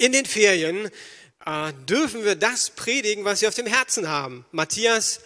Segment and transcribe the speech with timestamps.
[0.00, 0.90] In den Ferien
[1.44, 4.46] äh, dürfen wir das predigen, was wir auf dem Herzen haben.
[4.52, 5.20] Matthias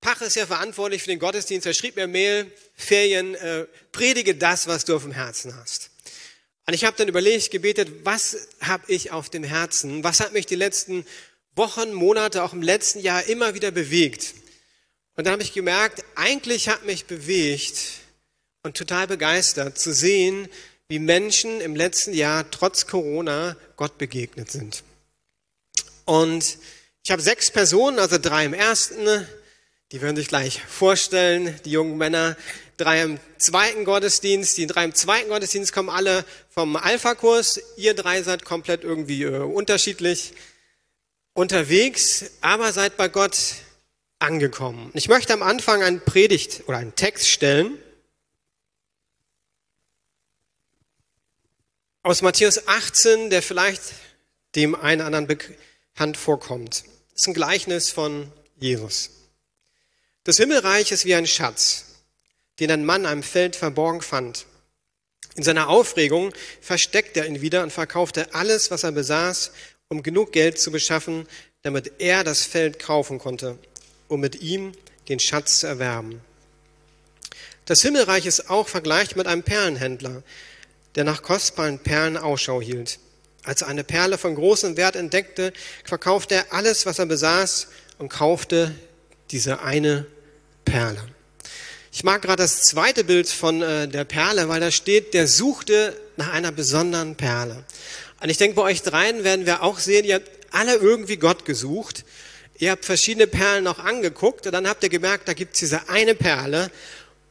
[0.00, 1.66] Pach ist ja verantwortlich für den Gottesdienst.
[1.66, 5.90] Er schrieb mir Mail, Ferien, äh, predige das, was du auf dem Herzen hast.
[6.66, 10.02] Und ich habe dann überlegt, gebetet, was habe ich auf dem Herzen?
[10.04, 11.06] Was hat mich die letzten
[11.54, 14.34] Wochen, Monate, auch im letzten Jahr immer wieder bewegt?
[15.16, 17.76] Und dann habe ich gemerkt, eigentlich hat mich bewegt
[18.66, 20.48] und total begeistert zu sehen,
[20.88, 24.82] wie Menschen im letzten Jahr trotz Corona Gott begegnet sind.
[26.04, 26.58] Und
[27.04, 29.26] ich habe sechs Personen, also drei im ersten,
[29.92, 32.36] die werden sich gleich vorstellen, die jungen Männer,
[32.76, 34.58] drei im zweiten Gottesdienst.
[34.58, 37.60] Die drei im zweiten Gottesdienst kommen alle vom Alpha-Kurs.
[37.76, 40.34] Ihr drei seid komplett irgendwie äh, unterschiedlich
[41.34, 43.36] unterwegs, aber seid bei Gott
[44.18, 44.90] angekommen.
[44.94, 47.78] Ich möchte am Anfang einen Predigt oder einen Text stellen
[52.06, 53.82] aus Matthäus 18, der vielleicht
[54.54, 56.84] dem einen oder anderen bekannt vorkommt.
[57.10, 59.10] Das ist ein Gleichnis von Jesus.
[60.22, 61.96] Das Himmelreich ist wie ein Schatz,
[62.60, 64.46] den ein Mann am Feld verborgen fand.
[65.34, 69.50] In seiner Aufregung versteckt er ihn wieder und verkaufte alles, was er besaß,
[69.88, 71.26] um genug Geld zu beschaffen,
[71.62, 73.58] damit er das Feld kaufen konnte,
[74.06, 74.70] um mit ihm
[75.08, 76.20] den Schatz zu erwerben.
[77.64, 80.22] Das Himmelreich ist auch vergleicht mit einem Perlenhändler,
[80.96, 82.98] der nach kostbaren Perlen Ausschau hielt.
[83.44, 85.52] Als er eine Perle von großem Wert entdeckte,
[85.84, 88.74] verkaufte er alles, was er besaß und kaufte
[89.30, 90.06] diese eine
[90.64, 91.00] Perle.
[91.92, 95.96] Ich mag gerade das zweite Bild von äh, der Perle, weil da steht, der suchte
[96.16, 97.64] nach einer besonderen Perle.
[98.20, 101.44] Und ich denke, bei euch dreien werden wir auch sehen, ihr habt alle irgendwie Gott
[101.44, 102.04] gesucht.
[102.58, 105.88] Ihr habt verschiedene Perlen auch angeguckt und dann habt ihr gemerkt, da gibt es diese
[105.88, 106.70] eine Perle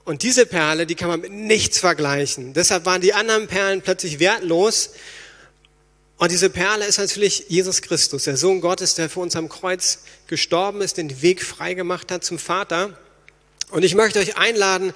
[0.06, 2.54] und diese Perle, die kann man mit nichts vergleichen.
[2.54, 4.92] Deshalb waren die anderen Perlen plötzlich wertlos.
[6.18, 10.00] Und diese Perle ist natürlich Jesus Christus, der Sohn Gottes, der für uns am Kreuz
[10.28, 12.98] gestorben ist, den Weg freigemacht hat zum Vater.
[13.72, 14.94] Und ich möchte euch einladen,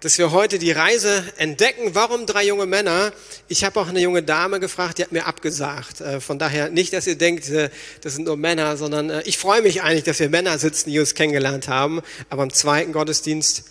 [0.00, 1.94] dass wir heute die Reise entdecken.
[1.94, 3.12] Warum drei junge Männer?
[3.46, 6.00] Ich habe auch eine junge Dame gefragt, die hat mir abgesagt.
[6.00, 7.70] Äh, von daher nicht, dass ihr denkt, äh,
[8.02, 10.98] das sind nur Männer, sondern äh, ich freue mich eigentlich, dass wir Männer sitzen, die
[10.98, 12.00] uns kennengelernt haben.
[12.28, 13.64] Aber im zweiten Gottesdienst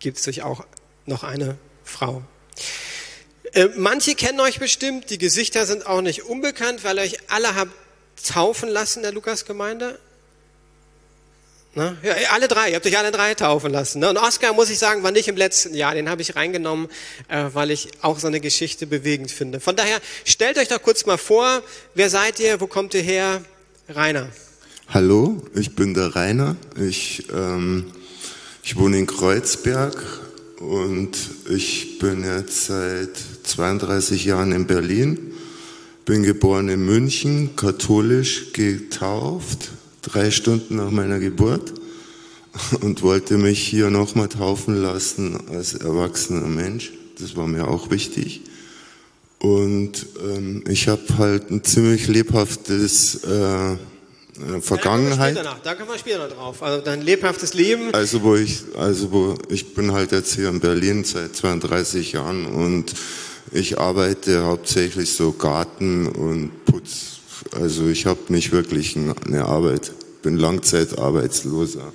[0.00, 0.64] gibt es euch auch
[1.06, 2.22] noch eine Frau.
[3.52, 7.54] Äh, manche kennen euch bestimmt, die Gesichter sind auch nicht unbekannt, weil ihr euch alle
[7.54, 7.72] habt
[8.26, 9.98] taufen lassen in der Lukasgemeinde.
[11.74, 11.96] Ne?
[12.02, 14.00] Ja, alle drei, ihr habt euch alle drei taufen lassen.
[14.00, 14.10] Ne?
[14.10, 16.88] Und Oskar, muss ich sagen, war nicht im letzten Jahr, den habe ich reingenommen,
[17.28, 19.60] äh, weil ich auch so eine Geschichte bewegend finde.
[19.60, 21.62] Von daher, stellt euch doch kurz mal vor,
[21.94, 23.42] wer seid ihr, wo kommt ihr her?
[23.88, 24.28] Rainer.
[24.88, 26.56] Hallo, ich bin der Rainer.
[26.76, 27.92] Ich ähm,
[28.62, 29.96] ich wohne in Kreuzberg
[30.60, 31.16] und
[31.48, 35.32] ich bin jetzt seit 32 Jahren in Berlin.
[36.04, 39.70] Bin geboren in München, katholisch getauft,
[40.02, 41.72] drei Stunden nach meiner Geburt
[42.80, 46.92] und wollte mich hier nochmal taufen lassen als erwachsener Mensch.
[47.18, 48.42] Das war mir auch wichtig.
[49.38, 53.76] Und ähm, ich habe halt ein ziemlich lebhaftes äh,
[54.60, 55.36] Vergangenheit.
[55.36, 56.62] Da, da kommen wir später noch drauf.
[56.62, 57.92] Also dein lebhaftes Leben.
[57.94, 62.46] Also wo ich, also wo ich bin halt jetzt hier in Berlin seit 32 Jahren
[62.46, 62.94] und
[63.52, 67.20] ich arbeite hauptsächlich so Garten und Putz.
[67.52, 69.92] Also ich habe nicht wirklich eine Arbeit,
[70.22, 71.92] bin Langzeitarbeitsloser.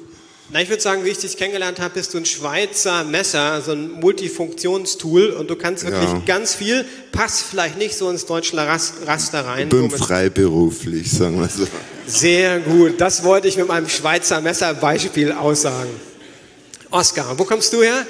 [0.52, 3.72] Na, ich würde sagen, wie ich dich kennengelernt habe, bist du ein Schweizer Messer, so
[3.72, 6.22] ein Multifunktionstool und du kannst wirklich ja.
[6.24, 9.64] ganz viel, passt vielleicht nicht so ins deutsche Raster rein.
[9.64, 11.66] Ich bin freiberuflich, sagen wir so.
[12.06, 15.90] Sehr gut, das wollte ich mit meinem Schweizer Messerbeispiel aussagen.
[16.92, 18.06] Oskar, wo kommst du her?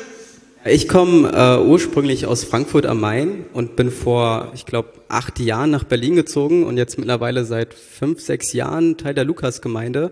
[0.65, 5.71] Ich komme äh, ursprünglich aus Frankfurt am Main und bin vor, ich glaube, acht Jahren
[5.71, 10.11] nach Berlin gezogen und jetzt mittlerweile seit fünf, sechs Jahren Teil der Lukasgemeinde.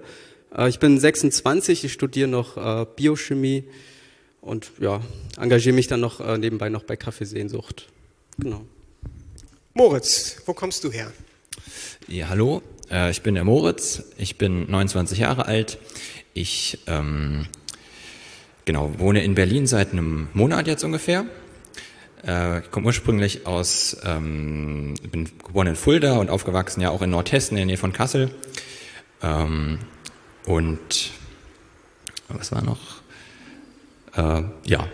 [0.56, 3.66] Äh, ich bin 26, ich studiere noch äh, Biochemie
[4.42, 5.02] und ja,
[5.38, 7.88] engagiere mich dann noch äh, nebenbei noch bei Kaffeesehnsucht.
[8.38, 8.66] Genau.
[9.74, 11.12] Moritz, wo kommst du her?
[12.08, 12.62] Ja, hallo,
[13.10, 15.80] ich bin der Moritz, ich bin 29 Jahre alt.
[16.34, 17.48] Ich ähm,
[18.66, 21.26] genau, wohne in Berlin seit einem Monat jetzt ungefähr.
[22.26, 27.10] Äh, ich komme ursprünglich aus, ähm, bin geboren in Fulda und aufgewachsen ja auch in
[27.10, 28.30] Nordhessen in der Nähe von Kassel.
[29.22, 29.80] Ähm,
[30.46, 31.12] und
[32.28, 33.02] was war noch?
[34.16, 34.88] Äh, ja.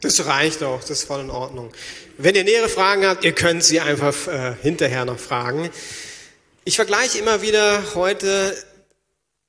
[0.00, 1.72] Das reicht auch, das ist voll in Ordnung.
[2.18, 5.70] Wenn ihr nähere Fragen habt, ihr könnt sie einfach äh, hinterher noch fragen.
[6.64, 8.56] Ich vergleiche immer wieder heute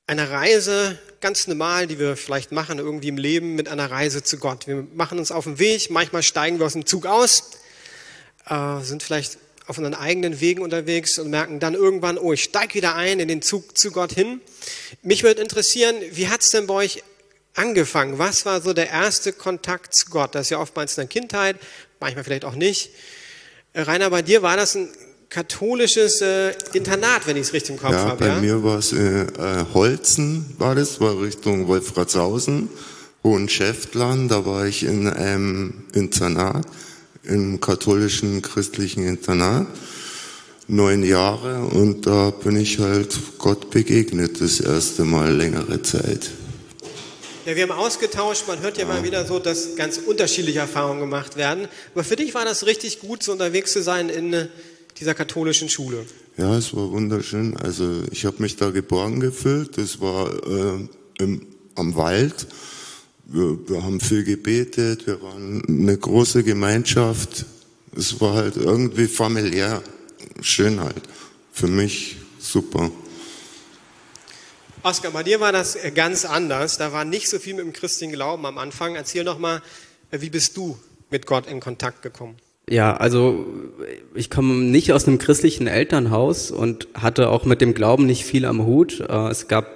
[0.06, 4.38] eine Reise ganz normal, die wir vielleicht machen irgendwie im Leben mit einer Reise zu
[4.38, 4.66] Gott.
[4.66, 7.50] Wir machen uns auf den Weg, manchmal steigen wir aus dem Zug aus,
[8.48, 12.74] äh, sind vielleicht auf unseren eigenen Wegen unterwegs und merken dann irgendwann, oh, ich steige
[12.74, 14.40] wieder ein in den Zug zu Gott hin.
[15.02, 17.02] Mich würde interessieren, wie hat's denn bei euch
[17.54, 18.18] angefangen?
[18.18, 20.34] Was war so der erste Kontakt zu Gott?
[20.34, 21.56] Das ist ja oftmals in der Kindheit,
[22.00, 22.90] manchmal vielleicht auch nicht.
[23.72, 24.88] Äh, Rainer, bei dir war das ein
[25.28, 28.20] katholisches äh, Internat, wenn ich es richtig im Kopf ja, habe.
[28.20, 32.68] bei Ja, mir war es äh, äh, Holzen, war das, war Richtung Wolfratshausen,
[33.24, 36.64] Hohenschäftlern, da war ich in einem Internat,
[37.26, 39.66] im katholischen christlichen Internat,
[40.68, 46.30] neun Jahre und da bin ich halt Gott begegnet, das erste Mal längere Zeit.
[47.46, 51.36] Ja, wir haben ausgetauscht, man hört ja mal wieder so, dass ganz unterschiedliche Erfahrungen gemacht
[51.36, 51.68] werden.
[51.94, 54.48] Aber für dich war das richtig gut, so unterwegs zu sein in
[54.98, 56.04] dieser katholischen Schule.
[56.36, 57.56] Ja, es war wunderschön.
[57.56, 59.78] Also ich habe mich da geborgen gefühlt.
[59.78, 60.88] Das war äh,
[61.18, 61.46] im,
[61.76, 62.48] am Wald.
[63.28, 65.06] Wir, wir haben viel gebetet.
[65.06, 67.44] Wir waren eine große Gemeinschaft.
[67.96, 69.82] Es war halt irgendwie familiär.
[70.40, 71.02] Schön halt.
[71.52, 72.90] Für mich super.
[74.84, 76.78] Oskar, bei dir war das äh, ganz anders.
[76.78, 78.94] Da war nicht so viel mit dem christlichen Glauben am Anfang.
[78.94, 79.60] Erzähl doch mal,
[80.12, 80.78] äh, wie bist du
[81.10, 82.36] mit Gott in Kontakt gekommen?
[82.70, 83.44] Ja, also
[84.14, 88.44] ich komme nicht aus einem christlichen Elternhaus und hatte auch mit dem Glauben nicht viel
[88.44, 89.00] am Hut.
[89.00, 89.66] Äh, Es gab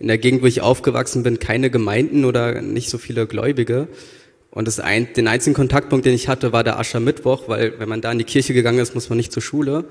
[0.00, 3.88] in der Gegend, wo ich aufgewachsen bin, keine Gemeinden oder nicht so viele Gläubige.
[4.50, 8.00] Und das ein, den einzigen Kontaktpunkt, den ich hatte, war der Aschermittwoch, weil wenn man
[8.00, 9.84] da in die Kirche gegangen ist, muss man nicht zur Schule.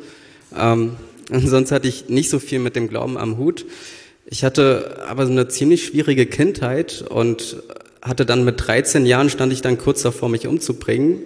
[0.57, 0.95] Ähm,
[1.29, 3.65] und sonst hatte ich nicht so viel mit dem Glauben am Hut.
[4.25, 7.63] Ich hatte aber so eine ziemlich schwierige Kindheit und
[8.01, 11.21] hatte dann mit 13 Jahren stand ich dann kurz davor, mich umzubringen.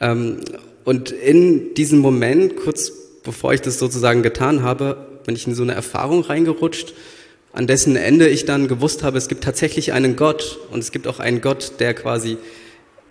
[0.00, 0.40] Ähm,
[0.84, 2.92] und in diesem Moment, kurz
[3.24, 6.94] bevor ich das sozusagen getan habe, bin ich in so eine Erfahrung reingerutscht,
[7.56, 11.06] an dessen Ende ich dann gewusst habe, es gibt tatsächlich einen Gott und es gibt
[11.06, 12.36] auch einen Gott, der quasi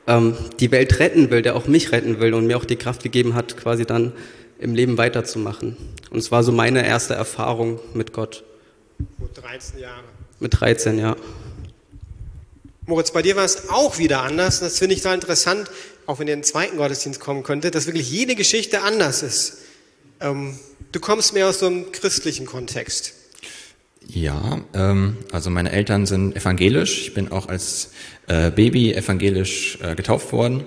[0.06, 3.02] ähm, die Welt retten will, der auch mich retten will und mir auch die Kraft
[3.02, 4.14] gegeben hat, quasi dann
[4.60, 5.76] im Leben weiterzumachen.
[6.12, 8.44] Und es war so meine erste Erfahrung mit Gott.
[9.18, 10.04] Gut 13 Jahre.
[10.40, 11.16] Mit 13, ja.
[12.86, 14.60] Moritz, bei dir war es auch wieder anders.
[14.60, 15.72] Das finde ich da interessant,
[16.06, 19.58] auch wenn ihr in den zweiten Gottesdienst kommen könntet, dass wirklich jede Geschichte anders ist.
[20.20, 20.60] Ähm,
[20.92, 23.16] du kommst mehr aus so einem christlichen Kontext.
[24.08, 27.08] Ja, ähm, also meine Eltern sind evangelisch.
[27.08, 27.92] Ich bin auch als
[28.28, 30.64] äh, Baby evangelisch äh, getauft worden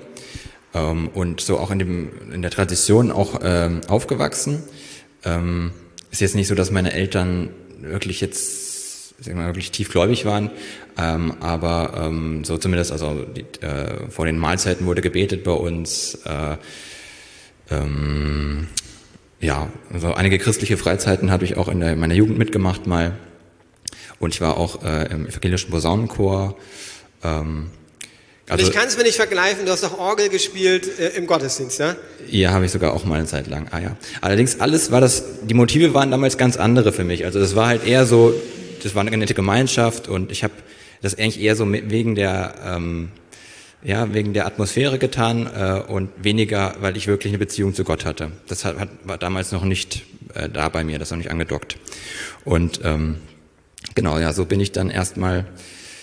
[0.74, 4.62] ähm, und so auch in, dem, in der Tradition auch ähm, aufgewachsen.
[5.24, 5.72] Ähm,
[6.10, 7.50] ist jetzt nicht so, dass meine Eltern
[7.80, 8.68] wirklich jetzt
[9.22, 10.50] sagen wir wirklich tiefgläubig waren,
[10.96, 16.18] ähm, aber ähm, so zumindest also die, äh, vor den Mahlzeiten wurde gebetet bei uns.
[16.24, 16.56] Äh,
[17.70, 18.68] ähm,
[19.40, 23.18] ja, also einige christliche Freizeiten habe ich auch in, der, in meiner Jugend mitgemacht mal.
[24.18, 26.56] Und ich war auch äh, im evangelischen Posaunenchor.
[27.22, 27.70] Ähm,
[28.48, 31.78] Also ich kann es mir nicht vergleichen, du hast doch Orgel gespielt äh, im Gottesdienst,
[31.78, 31.96] ja?
[32.28, 33.68] Ja, habe ich sogar auch mal eine Zeit lang.
[33.70, 33.96] Ah ja.
[34.20, 37.24] Allerdings alles war das, die Motive waren damals ganz andere für mich.
[37.24, 38.34] Also das war halt eher so,
[38.82, 40.54] das war eine nette Gemeinschaft und ich habe
[41.02, 43.10] das eigentlich eher so wegen der, ähm,
[43.84, 48.04] ja, wegen der Atmosphäre getan äh, und weniger, weil ich wirklich eine Beziehung zu Gott
[48.04, 48.32] hatte.
[48.48, 50.02] Das hat, hat, war damals noch nicht
[50.34, 51.76] äh, da bei mir, das noch nicht angedockt.
[52.44, 53.18] Und ähm,
[53.94, 55.46] genau, ja, so bin ich dann erstmal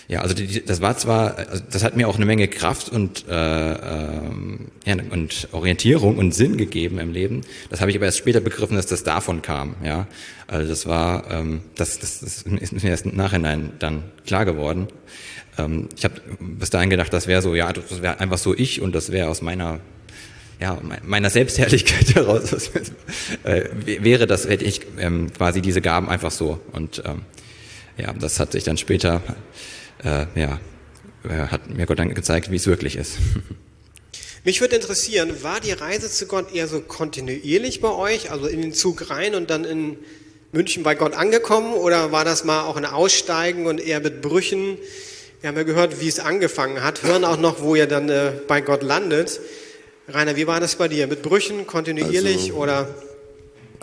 [0.08, 3.24] ja, also die, das war zwar, also das hat mir auch eine Menge Kraft und,
[3.28, 7.40] äh, ähm, ja, und Orientierung und Sinn gegeben im Leben.
[7.70, 9.74] Das habe ich aber erst später begriffen, dass das davon kam.
[9.82, 10.06] Ja,
[10.46, 14.86] also das war, ähm, das, das, das ist mir erst im Nachhinein dann klar geworden.
[15.58, 18.80] Ähm, ich habe bis dahin gedacht, das wäre so, ja, das wäre einfach so ich
[18.80, 19.80] und das wäre aus meiner
[20.58, 22.70] ja, meiner Selbstherrlichkeit heraus
[23.44, 26.60] äh, wäre das, hätte ich ähm, quasi diese Gaben einfach so.
[26.72, 27.22] Und ähm,
[27.96, 29.22] ja, das hat sich dann später
[30.04, 30.60] äh, ja,
[31.50, 33.18] hat mir Gott dann gezeigt, wie es wirklich ist.
[34.44, 38.62] Mich würde interessieren, war die Reise zu Gott eher so kontinuierlich bei euch, also in
[38.62, 39.96] den Zug rein und dann in
[40.52, 44.78] München bei Gott angekommen, oder war das mal auch ein Aussteigen und eher mit Brüchen?
[45.40, 48.32] Wir haben ja gehört, wie es angefangen hat, hören auch noch, wo ihr dann äh,
[48.46, 49.40] bei Gott landet.
[50.08, 51.08] Rainer, wie war das bei dir?
[51.08, 52.94] Mit Brüchen, kontinuierlich Also- oder?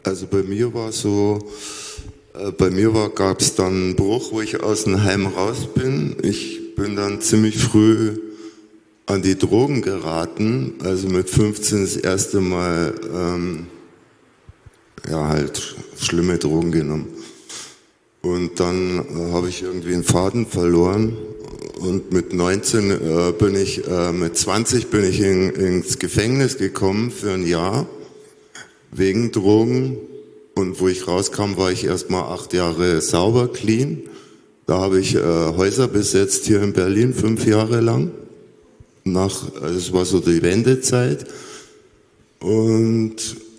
[0.05, 1.82] Also bei mir war so, äh,
[2.57, 6.15] bei mir gab es dann einen Bruch, wo ich aus dem Heim raus bin.
[6.23, 8.17] Ich bin dann ziemlich früh
[9.05, 13.67] an die Drogen geraten, also mit 15 das erste Mal ähm,
[15.09, 17.07] ja halt schlimme Drogen genommen.
[18.21, 21.17] Und dann äh, habe ich irgendwie einen Faden verloren
[21.79, 27.11] und mit 19 äh, bin ich, äh, mit 20 bin ich in, ins Gefängnis gekommen
[27.11, 27.85] für ein Jahr
[28.91, 29.97] wegen Drogen.
[30.55, 34.03] Und wo ich rauskam, war ich erstmal acht Jahre sauber, clean.
[34.65, 38.11] Da habe ich äh, Häuser besetzt hier in Berlin, fünf Jahre lang.
[39.03, 41.25] Nach, also es war so die Wendezeit.
[42.39, 43.15] Und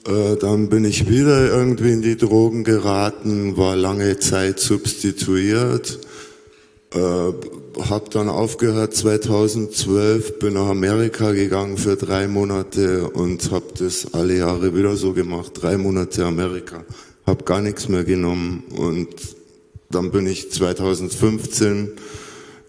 [0.06, 5.98] äh, dann bin ich wieder irgendwie in die Drogen geraten, war lange Zeit substituiert,
[6.94, 6.98] äh,
[7.82, 14.36] habe dann aufgehört 2012, bin nach Amerika gegangen für drei Monate und habe das alle
[14.36, 16.84] Jahre wieder so gemacht, drei Monate Amerika,
[17.26, 19.08] habe gar nichts mehr genommen und
[19.90, 21.92] dann bin ich 2015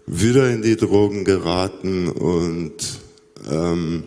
[0.06, 2.76] wieder in die Drogen geraten und
[3.50, 4.04] ähm,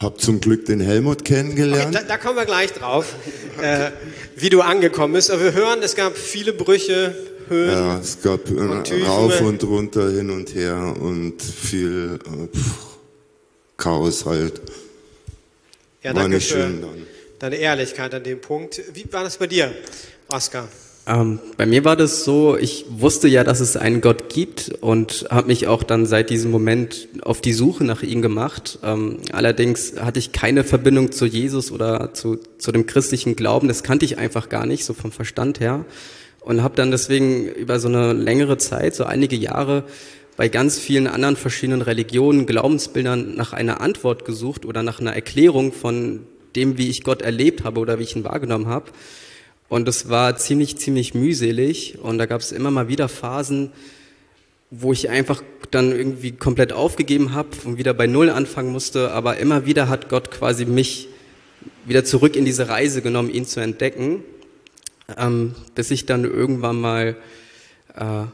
[0.00, 1.94] habe zum Glück den Helmut kennengelernt.
[1.94, 3.14] Okay, da, da, kommen wir gleich drauf,
[3.62, 3.90] äh,
[4.36, 5.30] wie du angekommen bist.
[5.30, 7.14] Aber wir hören, es gab viele Brüche,
[7.48, 7.70] Höhen.
[7.70, 12.58] Ja, es gab und rauf und runter, hin und her und viel äh,
[13.76, 14.60] Chaos halt.
[16.02, 16.70] Ja, danke für
[17.38, 18.80] deine Ehrlichkeit an dem Punkt.
[18.94, 19.72] Wie war das bei dir,
[20.28, 20.68] Oskar?
[21.08, 25.26] Ähm, bei mir war das so, ich wusste ja, dass es einen Gott gibt und
[25.30, 28.80] habe mich auch dann seit diesem Moment auf die Suche nach ihm gemacht.
[28.82, 33.68] Ähm, allerdings hatte ich keine Verbindung zu Jesus oder zu, zu dem christlichen Glauben.
[33.68, 35.84] Das kannte ich einfach gar nicht, so vom Verstand her.
[36.46, 39.82] Und habe dann deswegen über so eine längere Zeit, so einige Jahre,
[40.36, 45.72] bei ganz vielen anderen verschiedenen Religionen, Glaubensbildern nach einer Antwort gesucht oder nach einer Erklärung
[45.72, 46.20] von
[46.54, 48.92] dem, wie ich Gott erlebt habe oder wie ich ihn wahrgenommen habe.
[49.68, 51.98] Und es war ziemlich, ziemlich mühselig.
[52.00, 53.72] Und da gab es immer mal wieder Phasen,
[54.70, 59.10] wo ich einfach dann irgendwie komplett aufgegeben habe und wieder bei Null anfangen musste.
[59.10, 61.08] Aber immer wieder hat Gott quasi mich
[61.86, 64.22] wieder zurück in diese Reise genommen, ihn zu entdecken,
[65.16, 67.16] ähm, bis ich dann irgendwann mal
[67.94, 68.24] äh,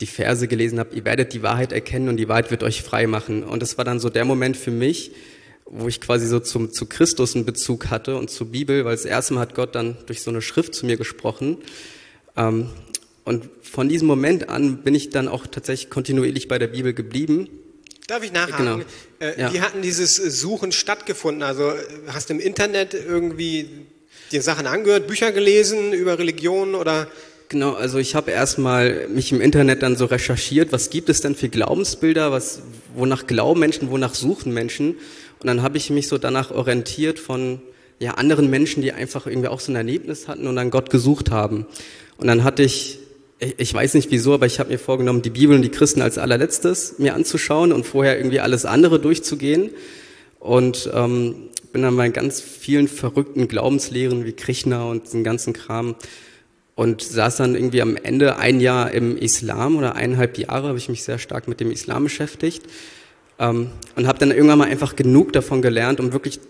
[0.00, 3.06] die Verse gelesen habe, ihr werdet die Wahrheit erkennen und die Wahrheit wird euch frei
[3.06, 3.42] machen.
[3.44, 5.12] Und das war dann so der Moment für mich,
[5.64, 9.04] wo ich quasi so zum, zu Christus einen Bezug hatte und zur Bibel, weil das
[9.04, 11.58] erste Mal hat Gott dann durch so eine Schrift zu mir gesprochen.
[12.36, 12.68] Ähm,
[13.24, 17.48] und von diesem Moment an bin ich dann auch tatsächlich kontinuierlich bei der Bibel geblieben.
[18.08, 18.66] Darf ich nachhaken?
[18.66, 18.80] Genau.
[19.20, 19.52] Äh, ja.
[19.52, 21.44] Wie hatten dieses Suchen stattgefunden?
[21.44, 21.72] Also
[22.08, 23.86] hast du im Internet irgendwie
[24.32, 27.06] dir Sachen angehört, Bücher gelesen über Religion oder?
[27.48, 31.34] Genau, also ich habe erstmal mich im Internet dann so recherchiert, was gibt es denn
[31.34, 32.62] für Glaubensbilder, was,
[32.94, 34.96] wonach glauben Menschen, wonach suchen Menschen
[35.40, 37.60] und dann habe ich mich so danach orientiert von
[37.98, 41.30] ja, anderen Menschen, die einfach irgendwie auch so ein Erlebnis hatten und dann Gott gesucht
[41.30, 41.66] haben.
[42.16, 42.98] Und dann hatte ich,
[43.38, 46.18] ich weiß nicht wieso, aber ich habe mir vorgenommen, die Bibel und die Christen als
[46.18, 49.70] allerletztes mir anzuschauen und vorher irgendwie alles andere durchzugehen.
[50.42, 55.94] Und ähm, bin dann bei ganz vielen verrückten Glaubenslehren wie Krishna und den ganzen Kram
[56.74, 60.88] und saß dann irgendwie am Ende ein Jahr im Islam oder eineinhalb Jahre habe ich
[60.88, 62.64] mich sehr stark mit dem Islam beschäftigt
[63.38, 66.40] ähm, und habe dann irgendwann mal einfach genug davon gelernt, um wirklich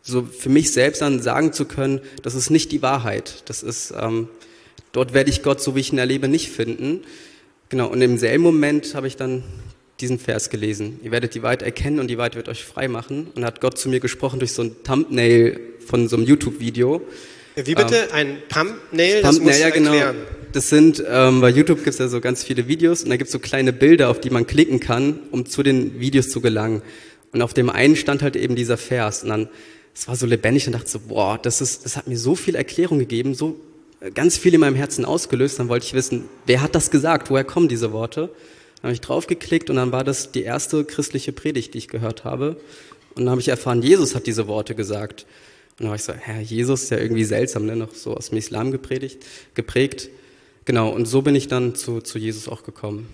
[0.00, 3.42] so für mich selbst dann sagen zu können, das ist nicht die Wahrheit.
[3.50, 4.28] Das ist, ähm,
[4.92, 7.02] dort werde ich Gott, so wie ich ihn erlebe, nicht finden.
[7.68, 9.42] Genau, und im selben Moment habe ich dann
[10.00, 11.00] diesen Vers gelesen.
[11.02, 13.28] Ihr werdet die Wahrheit erkennen und die Wahrheit wird euch frei machen.
[13.34, 17.02] Und hat Gott zu mir gesprochen durch so ein Thumbnail von so einem YouTube-Video.
[17.54, 18.08] Wie bitte?
[18.12, 19.22] Ähm, ein Thumbnail?
[19.22, 19.94] Das Thumbnail, ja, genau.
[20.52, 23.28] Das sind, ähm, bei YouTube gibt es ja so ganz viele Videos und da gibt
[23.28, 26.82] es so kleine Bilder, auf die man klicken kann, um zu den Videos zu gelangen.
[27.32, 29.48] Und auf dem einen stand halt eben dieser Vers und dann,
[29.94, 32.54] es war so lebendig und dachte so, boah, das ist, das hat mir so viel
[32.54, 33.58] Erklärung gegeben, so
[34.00, 35.58] äh, ganz viel in meinem Herzen ausgelöst.
[35.58, 37.30] Dann wollte ich wissen, wer hat das gesagt?
[37.30, 38.30] Woher kommen diese Worte?
[38.76, 42.24] Dann habe ich draufgeklickt und dann war das die erste christliche Predigt, die ich gehört
[42.24, 42.56] habe.
[43.14, 45.26] Und dann habe ich erfahren, Jesus hat diese Worte gesagt.
[45.78, 47.76] Und dann war ich so, Herr, Jesus ist ja irgendwie seltsam, ne?
[47.76, 50.10] noch so aus dem Islam gepredigt, geprägt.
[50.66, 53.08] Genau, und so bin ich dann zu, zu Jesus auch gekommen.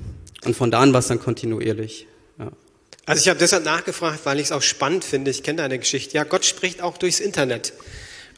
[0.44, 2.06] Und von da an war es dann kontinuierlich.
[2.38, 2.50] Ja.
[3.04, 5.30] Also ich habe deshalb nachgefragt, weil ich es auch spannend finde.
[5.30, 6.14] Ich kenne deine Geschichte.
[6.14, 7.72] Ja, Gott spricht auch durchs Internet.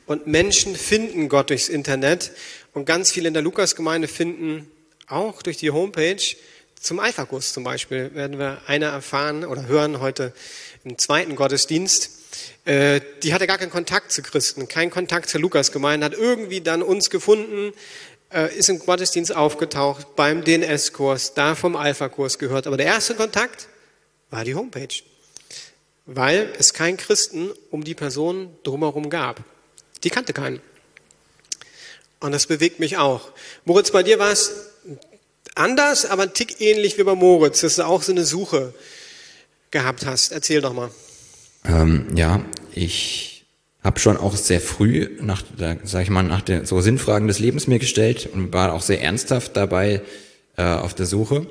[0.06, 2.32] Und Menschen finden Gott durchs Internet.
[2.72, 4.66] Und ganz viele in der Lukasgemeinde finden
[5.06, 6.22] auch durch die Homepage
[6.84, 10.34] zum Alphagus zum Beispiel werden wir eine erfahren oder hören heute
[10.84, 12.10] im zweiten Gottesdienst.
[12.66, 16.82] Äh, die hatte gar keinen Kontakt zu Christen, keinen Kontakt zur Lukasgemeinde, hat irgendwie dann
[16.82, 17.72] uns gefunden,
[18.30, 22.66] äh, ist im Gottesdienst aufgetaucht, beim DNS-Kurs, da vom Alpha-Kurs gehört.
[22.66, 23.68] Aber der erste Kontakt
[24.28, 25.02] war die Homepage,
[26.04, 29.42] weil es keinen Christen um die Person drumherum gab.
[30.02, 30.60] Die kannte keinen.
[32.20, 33.30] Und das bewegt mich auch.
[33.64, 34.73] Moritz, bei dir war es
[35.54, 38.74] anders, aber ein Tick ähnlich wie bei Moritz, dass du auch so eine Suche
[39.70, 40.32] gehabt hast.
[40.32, 40.90] Erzähl doch mal.
[41.64, 42.44] Ähm, ja,
[42.74, 43.44] ich
[43.82, 45.42] habe schon auch sehr früh nach,
[45.84, 49.02] sag ich mal, nach der so Sinnfragen des Lebens mir gestellt und war auch sehr
[49.02, 50.02] ernsthaft dabei
[50.56, 51.46] äh, auf der Suche.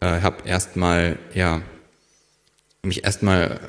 [0.00, 1.62] Äh, habe erstmal, ja,
[2.82, 3.60] mich erstmal,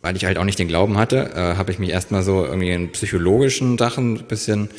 [0.00, 2.70] weil ich halt auch nicht den Glauben hatte, äh, habe ich mich erstmal so irgendwie
[2.70, 4.70] in psychologischen Sachen bisschen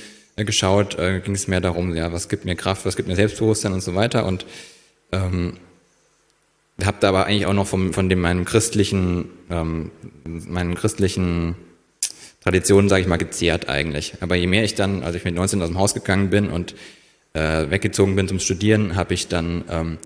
[0.44, 3.74] geschaut, äh, ging es mehr darum, ja, was gibt mir Kraft, was gibt mir Selbstbewusstsein
[3.74, 4.26] und so weiter.
[4.26, 4.46] Und
[5.12, 5.58] ähm,
[6.84, 9.92] habe da aber eigentlich auch noch vom, von dem meinem christlichen, ähm,
[10.26, 11.56] meinen christlichen
[12.42, 14.16] Traditionen, sage ich mal, gezehrt eigentlich.
[14.20, 16.76] Aber je mehr ich dann, als ich mit 19 aus dem Haus gegangen bin und
[17.34, 19.98] äh, weggezogen bin zum Studieren, habe ich dann ähm,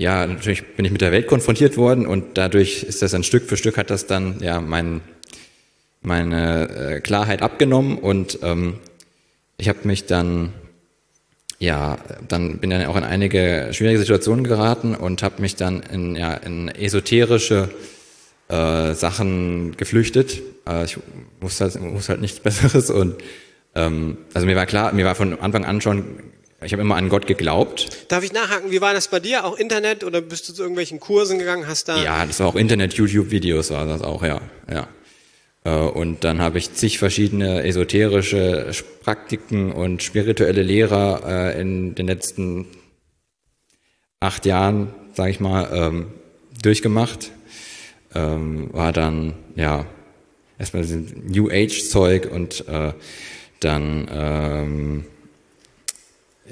[0.00, 3.44] ja, natürlich bin ich mit der Welt konfrontiert worden und dadurch ist das dann Stück
[3.44, 5.02] für Stück hat das dann ja mein,
[6.00, 8.78] meine äh, Klarheit abgenommen und ähm,
[9.60, 10.52] ich habe mich dann
[11.58, 16.16] ja, dann bin dann auch in einige schwierige Situationen geraten und habe mich dann in,
[16.16, 17.68] ja, in esoterische
[18.48, 20.40] äh, Sachen geflüchtet.
[20.66, 20.96] Äh, ich
[21.38, 23.16] wusste halt, wusste halt nichts Besseres und
[23.74, 26.04] ähm, also mir war klar, mir war von Anfang an schon
[26.62, 27.88] ich habe immer an Gott geglaubt.
[28.08, 29.46] Darf ich nachhaken, wie war das bei dir?
[29.46, 31.66] Auch Internet oder bist du zu irgendwelchen Kursen gegangen?
[31.66, 34.42] Hast da ja, das war auch Internet, YouTube-Videos war das auch, ja.
[34.70, 34.86] ja.
[35.64, 38.70] Äh, und dann habe ich zig verschiedene esoterische
[39.02, 42.66] Praktiken und spirituelle Lehrer äh, in den letzten
[44.20, 46.06] acht Jahren, sage ich mal, ähm,
[46.62, 47.30] durchgemacht.
[48.14, 49.86] Ähm, war dann, ja,
[50.58, 52.92] erstmal New Age-Zeug und äh,
[53.60, 55.04] dann ähm,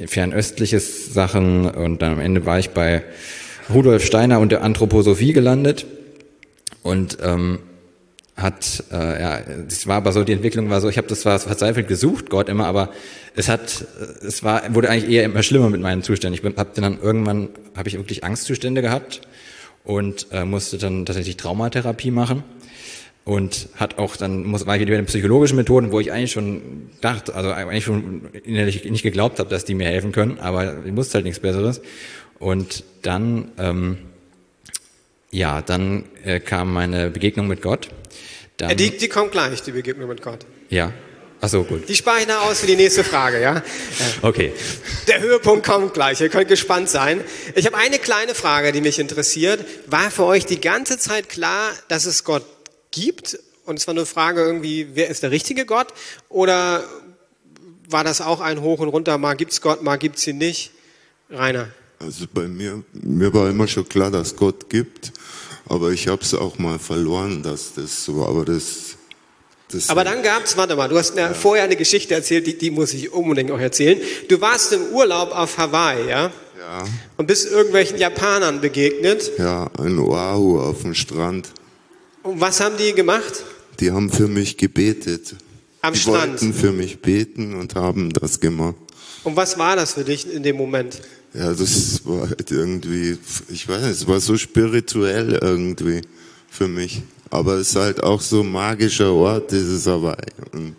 [0.06, 3.02] fernöstliches Sachen und dann am Ende war ich bei
[3.68, 5.86] Rudolf Steiner und der Anthroposophie gelandet
[6.82, 7.18] und
[8.38, 11.38] hat äh, ja es war aber so die Entwicklung war so ich habe das zwar
[11.38, 12.90] verzweifelt gesucht Gott immer aber
[13.34, 13.84] es hat
[14.26, 17.88] es war wurde eigentlich eher immer schlimmer mit meinen Zuständen ich habe dann irgendwann habe
[17.88, 19.22] ich wirklich Angstzustände gehabt
[19.84, 22.44] und äh, musste dann tatsächlich Traumatherapie machen
[23.24, 26.88] und hat auch dann muss war ich wieder in psychologischen Methoden, wo ich eigentlich schon
[27.02, 30.96] dachte, also eigentlich schon innerlich nicht geglaubt habe, dass die mir helfen können, aber ich
[30.96, 31.82] wusste halt nichts Besseres.
[32.38, 33.98] Und dann ähm,
[35.30, 37.90] ja, dann äh, kam meine Begegnung mit Gott.
[38.58, 40.44] Dann, die, die kommt gleich, die Begegnung mit Gott.
[40.68, 40.92] Ja.
[41.40, 41.88] Ach so, gut.
[41.88, 43.62] Die spare ich nach aus für die nächste Frage, ja?
[44.22, 44.52] Okay.
[45.06, 47.22] Der Höhepunkt kommt gleich, ihr könnt gespannt sein.
[47.54, 49.64] Ich habe eine kleine Frage, die mich interessiert.
[49.86, 52.44] War für euch die ganze Zeit klar, dass es Gott
[52.90, 55.88] gibt und es war nur Frage irgendwie, wer ist der richtige Gott?
[56.28, 56.82] Oder
[57.88, 60.72] war das auch ein Hoch und Runter, mal gibt's Gott, mal gibt's ihn nicht?
[61.30, 61.68] Rainer.
[62.00, 65.12] Also bei mir, mir war immer schon klar, dass Gott gibt,
[65.68, 68.96] aber ich habe es auch mal verloren, dass das so, aber das,
[69.70, 71.34] das aber dann gab's, warte mal, du hast mir ja.
[71.34, 74.00] vorher eine Geschichte erzählt, die, die muss ich unbedingt auch erzählen.
[74.28, 76.32] Du warst im Urlaub auf Hawaii, ja?
[76.58, 76.84] Ja.
[77.16, 79.32] Und bist irgendwelchen Japanern begegnet?
[79.38, 81.48] Ja, in Oahu auf dem Strand.
[82.22, 83.44] Und was haben die gemacht?
[83.80, 85.36] Die haben für mich gebetet.
[85.80, 86.42] Am die Strand?
[86.42, 88.74] wollten für mich beten und haben das gemacht.
[89.24, 91.00] Und was war das für dich in dem Moment?
[91.34, 93.18] Ja, das war halt irgendwie,
[93.50, 96.00] ich weiß nicht, es war so spirituell irgendwie
[96.50, 97.02] für mich.
[97.30, 100.16] Aber es ist halt auch so ein magischer Ort, dieses Hawaii.
[100.52, 100.76] Und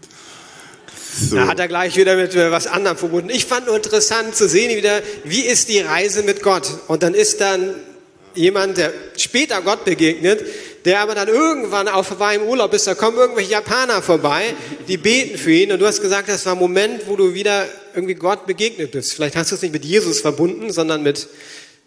[1.19, 1.35] so.
[1.35, 3.29] Da hat er gleich wieder mit äh, was anderem verbunden.
[3.29, 6.69] Ich fand nur interessant zu sehen, wieder, wie ist die Reise mit Gott?
[6.87, 7.75] Und dann ist dann
[8.35, 10.43] jemand, der später Gott begegnet,
[10.85, 14.53] der aber dann irgendwann auf Hawaii im Urlaub ist, da kommen irgendwelche Japaner vorbei,
[14.87, 17.65] die beten für ihn und du hast gesagt, das war ein Moment, wo du wieder
[17.93, 19.13] irgendwie Gott begegnet bist.
[19.13, 21.27] Vielleicht hast du es nicht mit Jesus verbunden, sondern mit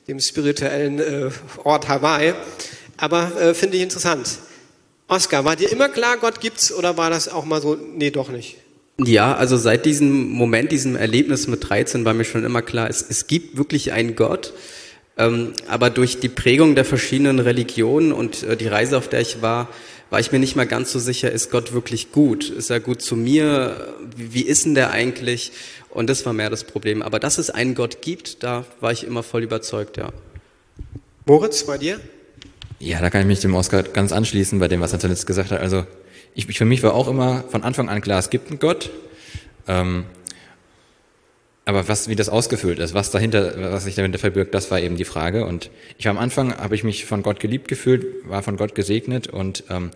[0.08, 1.30] dem spirituellen äh,
[1.64, 2.34] Ort Hawaii.
[2.96, 4.28] Aber äh, finde ich interessant.
[5.08, 8.30] Oskar, war dir immer klar, Gott gibt's oder war das auch mal so, nee, doch
[8.30, 8.56] nicht?
[8.98, 13.04] Ja, also seit diesem Moment, diesem Erlebnis mit 13 war mir schon immer klar, es,
[13.08, 14.52] es gibt wirklich einen Gott.
[15.18, 19.42] Ähm, aber durch die Prägung der verschiedenen Religionen und äh, die Reise, auf der ich
[19.42, 19.68] war,
[20.10, 22.50] war ich mir nicht mal ganz so sicher, ist Gott wirklich gut?
[22.50, 23.94] Ist er gut zu mir?
[24.16, 25.52] Wie, wie ist denn der eigentlich?
[25.90, 27.02] Und das war mehr das Problem.
[27.02, 30.10] Aber dass es einen Gott gibt, da war ich immer voll überzeugt, ja.
[31.26, 32.00] Moritz, bei dir?
[32.78, 35.50] Ja, da kann ich mich dem Oskar ganz anschließen, bei dem, was er zuletzt gesagt
[35.50, 35.60] hat.
[35.60, 35.86] Also
[36.34, 38.90] ich, für mich war auch immer von Anfang an klar, es gibt einen Gott.
[39.68, 40.04] Ähm,
[41.64, 44.96] aber was, wie das ausgefüllt ist, was dahinter, was sich dahinter verbirgt, das war eben
[44.96, 45.46] die Frage.
[45.46, 48.74] Und ich war am Anfang, habe ich mich von Gott geliebt gefühlt, war von Gott
[48.74, 49.90] gesegnet und ähm,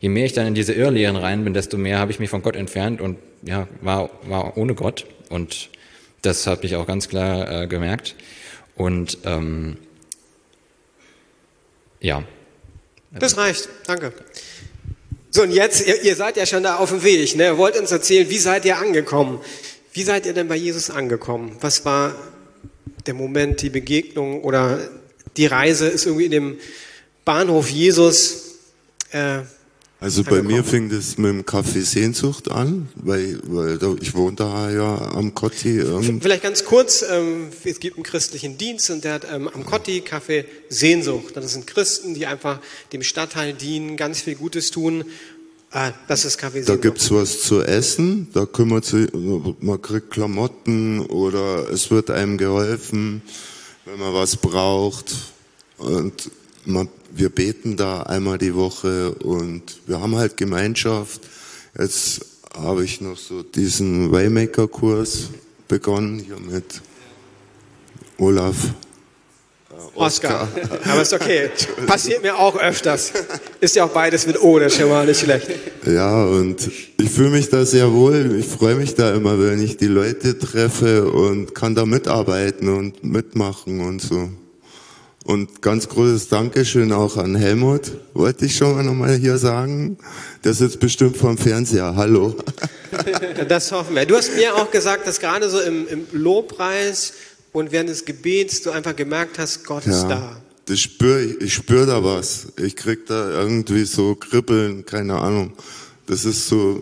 [0.00, 2.42] je mehr ich dann in diese Irrlehren rein bin, desto mehr habe ich mich von
[2.42, 5.06] Gott entfernt und ja, war, war ohne Gott.
[5.28, 5.68] Und
[6.22, 8.14] das habe ich auch ganz klar äh, gemerkt.
[8.74, 9.76] Und ähm,
[12.00, 12.24] ja.
[13.12, 14.12] Das reicht, danke.
[15.30, 17.56] So, und jetzt, ihr, ihr seid ja schon da auf dem Weg, ne?
[17.56, 19.40] Wollt uns erzählen, wie seid ihr angekommen?
[19.94, 21.54] Wie seid ihr denn bei Jesus angekommen?
[21.60, 22.14] Was war
[23.04, 24.80] der Moment, die Begegnung oder
[25.36, 25.86] die Reise?
[25.86, 26.56] Ist irgendwie in dem
[27.26, 28.54] Bahnhof Jesus?
[29.10, 29.40] Äh,
[30.00, 34.70] also bei mir fing das mit dem Café Sehnsucht an, weil, weil ich wohne da
[34.70, 35.78] ja am Kotti.
[35.78, 36.20] Ähm.
[36.20, 40.00] Vielleicht ganz kurz, ähm, es gibt einen christlichen Dienst und der hat ähm, am Kotti
[40.00, 41.36] Café Sehnsucht.
[41.36, 42.60] Das sind Christen, die einfach
[42.92, 45.04] dem Stadtteil dienen, ganz viel Gutes tun
[45.74, 51.00] Ah, das ist Café Da gibt's was zu essen, da kümmert sich, man kriegt Klamotten
[51.00, 53.22] oder es wird einem geholfen,
[53.86, 55.14] wenn man was braucht.
[55.78, 56.30] Und
[56.66, 61.22] man, wir beten da einmal die Woche und wir haben halt Gemeinschaft.
[61.78, 62.20] Jetzt
[62.54, 65.30] habe ich noch so diesen Waymaker-Kurs
[65.68, 66.82] begonnen hier mit
[68.18, 68.74] Olaf.
[69.94, 70.48] Oscar.
[70.90, 71.50] Aber ist okay.
[71.86, 73.12] Passiert mir auch öfters.
[73.60, 75.48] Ist ja auch beides mit O, das ist schon mal nicht schlecht.
[75.86, 78.36] Ja, und ich fühle mich da sehr wohl.
[78.38, 83.04] Ich freue mich da immer, wenn ich die Leute treffe und kann da mitarbeiten und
[83.04, 84.28] mitmachen und so.
[85.24, 87.92] Und ganz großes Dankeschön auch an Helmut.
[88.12, 89.96] Wollte ich schon mal nochmal hier sagen.
[90.42, 91.94] Der sitzt bestimmt vom Fernseher.
[91.94, 92.34] Hallo.
[93.48, 94.04] Das hoffen wir.
[94.04, 97.12] Du hast mir auch gesagt, dass gerade so im, im Lobpreis
[97.52, 100.40] und während des Gebets du einfach gemerkt hast, Gott ist da.
[100.66, 102.46] Das spür ich, ich spüre da was.
[102.62, 105.52] Ich krieg da irgendwie so Kribbeln, keine Ahnung.
[106.06, 106.80] Das ist so,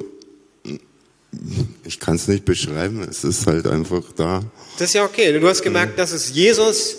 [1.85, 4.43] ich kann es nicht beschreiben, es ist halt einfach da.
[4.79, 5.39] Das ist ja okay.
[5.39, 6.97] Du hast gemerkt, das ist Jesus,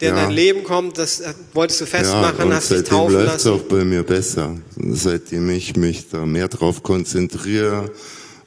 [0.00, 0.22] der in Ja.
[0.24, 0.98] dein Leben kommt.
[0.98, 1.22] Das
[1.54, 3.50] wolltest du Ja, festmachen, und hast dich seitdem taufen läuft es lassen.
[3.50, 4.56] auch bei mir besser.
[4.92, 7.90] Seitdem ich mich da mehr drauf konzentriere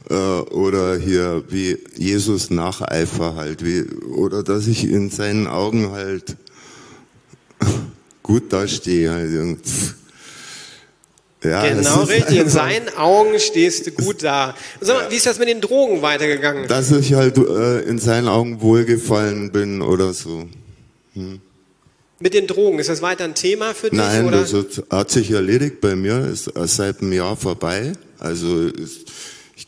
[0.09, 6.35] äh, oder hier wie Jesus nacheifer halt, wie, oder dass ich in seinen Augen halt
[8.21, 9.11] gut dastehe.
[9.11, 9.59] Halt.
[11.43, 12.39] Ja, Genau richtig.
[12.39, 14.55] In seinen Augen stehst du gut da.
[14.79, 16.67] Sag mal, wie ist das mit den Drogen weitergegangen?
[16.67, 20.47] Dass ich halt äh, in seinen Augen wohlgefallen bin oder so.
[22.19, 23.99] Mit den Drogen, ist das weiter ein Thema für dich?
[23.99, 24.41] Nein, oder?
[24.41, 27.91] das hat, hat sich erledigt bei mir, ist äh, seit einem Jahr vorbei.
[28.19, 29.11] Also ist,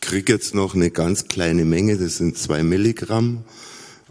[0.06, 3.44] ich krieg jetzt noch eine ganz kleine Menge, das sind zwei Milligramm,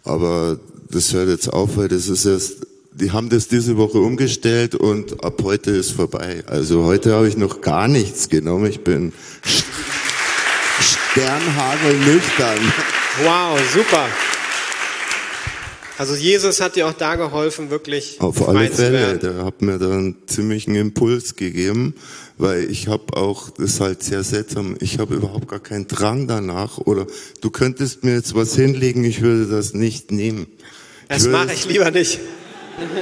[0.03, 0.59] aber
[0.91, 5.23] das hört jetzt auf, weil das ist erst, die haben das diese Woche umgestellt und
[5.23, 6.43] ab heute ist vorbei.
[6.49, 9.13] Also heute habe ich noch gar nichts genommen, ich bin
[9.47, 9.63] st-
[11.13, 12.59] sternhagelnüchtern.
[13.23, 14.09] Wow, super.
[15.97, 19.91] Also Jesus hat dir auch da geholfen, wirklich Auf alle Fälle, der hat mir da
[19.91, 21.95] einen ziemlichen Impuls gegeben,
[22.37, 26.27] weil ich habe auch, das ist halt sehr seltsam, ich habe überhaupt gar keinen Drang
[26.27, 27.07] danach oder
[27.41, 30.49] du könntest mir jetzt was hinlegen, ich würde das nicht nehmen.
[31.09, 32.19] Das mache ich lieber nicht.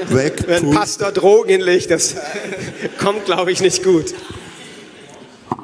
[0.06, 0.70] es Wenn.
[0.72, 2.16] Pastor Drogen hinlegt, das
[2.98, 4.12] kommt, glaube ich, nicht gut.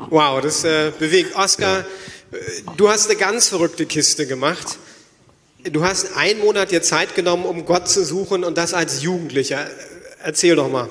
[0.09, 1.37] Wow, das äh, bewegt.
[1.37, 2.37] Oskar, äh,
[2.79, 4.79] du hast eine ganz verrückte Kiste gemacht.
[5.65, 9.67] Du hast einen Monat dir Zeit genommen, um Gott zu suchen und das als Jugendlicher.
[10.23, 10.89] Erzähl doch mal.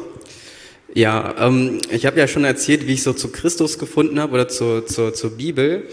[0.94, 4.50] Ja, ähm, ich habe ja schon erzählt, wie ich so zu Christus gefunden habe oder
[4.50, 5.88] zu, zu, zur Bibel.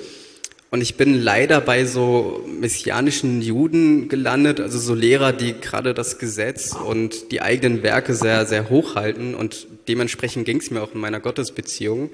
[0.71, 6.19] Und ich bin leider bei so messianischen Juden gelandet, also so Lehrer, die gerade das
[6.19, 9.37] Gesetz und die eigenen Werke sehr, sehr hochhalten.
[9.37, 12.11] Und dementsprechend ging es mir auch in meiner Gottesbeziehung.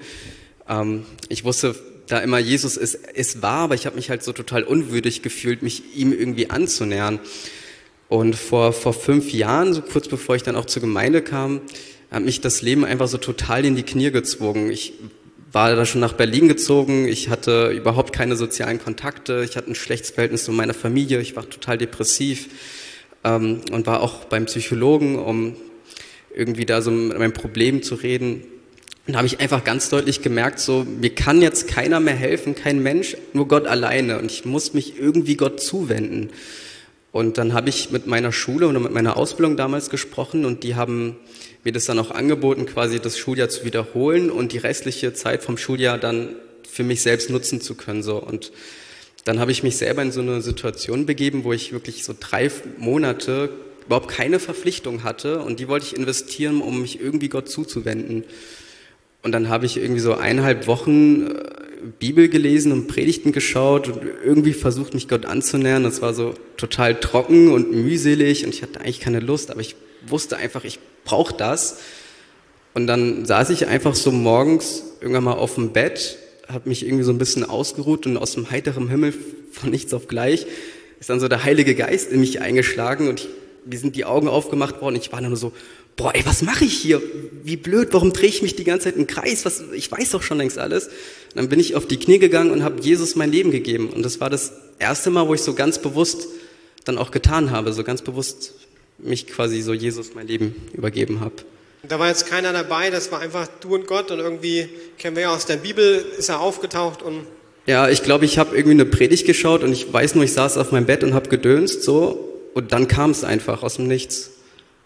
[0.69, 1.75] Ähm, ich wusste
[2.11, 5.63] da immer, Jesus ist, ist wahr, aber ich habe mich halt so total unwürdig gefühlt,
[5.63, 7.19] mich ihm irgendwie anzunähern.
[8.09, 11.61] Und vor, vor fünf Jahren, so kurz bevor ich dann auch zur Gemeinde kam,
[12.11, 14.69] hat mich das Leben einfach so total in die Knie gezwungen.
[14.69, 14.93] Ich
[15.53, 19.75] war da schon nach Berlin gezogen, ich hatte überhaupt keine sozialen Kontakte, ich hatte ein
[19.75, 22.49] schlechtes Verhältnis zu meiner Familie, ich war total depressiv
[23.23, 25.55] ähm, und war auch beim Psychologen, um
[26.33, 28.43] irgendwie da so mit meinem Problem zu reden.
[29.07, 32.55] Und da habe ich einfach ganz deutlich gemerkt, so mir kann jetzt keiner mehr helfen,
[32.55, 34.19] kein Mensch, nur Gott alleine.
[34.19, 36.29] Und ich muss mich irgendwie Gott zuwenden.
[37.11, 40.75] Und dann habe ich mit meiner Schule oder mit meiner Ausbildung damals gesprochen und die
[40.75, 41.17] haben
[41.63, 45.57] mir das dann auch angeboten, quasi das Schuljahr zu wiederholen und die restliche Zeit vom
[45.57, 46.35] Schuljahr dann
[46.67, 48.01] für mich selbst nutzen zu können.
[48.01, 48.17] So.
[48.17, 48.51] Und
[49.25, 52.49] dann habe ich mich selber in so eine Situation begeben, wo ich wirklich so drei
[52.77, 53.49] Monate
[53.85, 58.23] überhaupt keine Verpflichtung hatte und die wollte ich investieren, um mich irgendwie Gott zuzuwenden.
[59.23, 61.43] Und dann habe ich irgendwie so eineinhalb Wochen äh,
[61.99, 65.83] Bibel gelesen und Predigten geschaut und irgendwie versucht, mich Gott anzunähern.
[65.83, 69.75] Das war so total trocken und mühselig und ich hatte eigentlich keine Lust, aber ich
[70.07, 71.79] wusste einfach, ich brauche das.
[72.73, 77.03] Und dann saß ich einfach so morgens irgendwann mal auf dem Bett, habe mich irgendwie
[77.03, 79.13] so ein bisschen ausgeruht und aus dem heiteren Himmel
[79.51, 80.45] von nichts auf gleich
[81.01, 83.27] ist dann so der Heilige Geist in mich eingeschlagen und ich,
[83.65, 84.95] mir sind die Augen aufgemacht worden.
[84.95, 85.51] Ich war dann nur so,
[85.95, 87.01] boah, ey, was mache ich hier?
[87.43, 89.45] Wie blöd, warum drehe ich mich die ganze Zeit im Kreis?
[89.45, 90.87] Was, ich weiß doch schon längst alles.
[90.87, 93.89] Und dann bin ich auf die Knie gegangen und habe Jesus mein Leben gegeben.
[93.89, 96.27] Und das war das erste Mal, wo ich so ganz bewusst
[96.85, 98.53] dann auch getan habe, so ganz bewusst
[98.97, 101.33] mich quasi so Jesus mein Leben übergeben habe.
[101.87, 104.69] Da war jetzt keiner dabei, das war einfach du und Gott und irgendwie
[104.99, 107.25] kennen wir ja aus der Bibel, ist er aufgetaucht und
[107.65, 110.57] Ja, ich glaube, ich habe irgendwie eine Predigt geschaut und ich weiß nur, ich saß
[110.57, 114.31] auf meinem Bett und habe gedönst so und dann kam es einfach aus dem Nichts.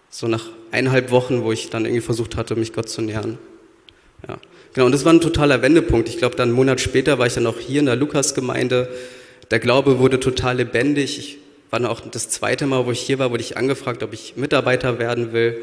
[0.09, 3.37] So nach eineinhalb Wochen, wo ich dann irgendwie versucht hatte, mich Gott zu nähern.
[4.27, 4.37] Ja.
[4.73, 6.09] Genau, und das war ein totaler Wendepunkt.
[6.09, 8.89] Ich glaube, dann einen Monat später war ich dann auch hier in der Lukasgemeinde.
[9.51, 11.17] Der Glaube wurde total lebendig.
[11.17, 11.37] Ich
[11.69, 14.35] war dann auch das zweite Mal, wo ich hier war, wurde ich angefragt, ob ich
[14.35, 15.57] Mitarbeiter werden will.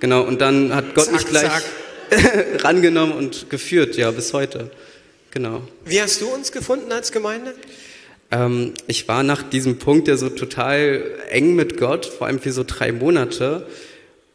[0.00, 1.50] Genau, und dann hat Gott zack, mich gleich
[2.64, 4.70] rangenommen und geführt, ja, bis heute.
[5.30, 5.62] Genau.
[5.84, 7.54] Wie hast du uns gefunden als Gemeinde?
[8.34, 12.52] Ähm, ich war nach diesem Punkt ja so total eng mit Gott, vor allem für
[12.52, 13.66] so drei Monate.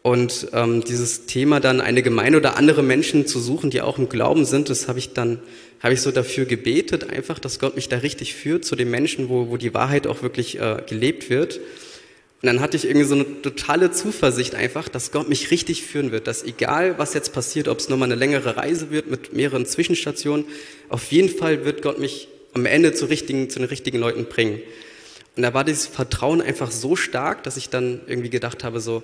[0.01, 4.07] Und ähm, dieses Thema dann eine Gemeinde oder andere Menschen zu suchen, die auch im
[4.07, 5.39] Glauben sind, das habe ich dann,
[5.81, 9.27] habe ich so dafür gebetet, einfach, dass Gott mich da richtig führt zu den Menschen,
[9.27, 11.57] wo, wo die Wahrheit auch wirklich äh, gelebt wird.
[11.57, 16.13] Und dann hatte ich irgendwie so eine totale Zuversicht einfach, dass Gott mich richtig führen
[16.13, 19.65] wird, dass egal was jetzt passiert, ob es nochmal eine längere Reise wird mit mehreren
[19.65, 20.45] Zwischenstationen,
[20.87, 24.61] auf jeden Fall wird Gott mich am Ende zu, richtigen, zu den richtigen Leuten bringen.
[25.35, 29.03] Und da war dieses Vertrauen einfach so stark, dass ich dann irgendwie gedacht habe, so,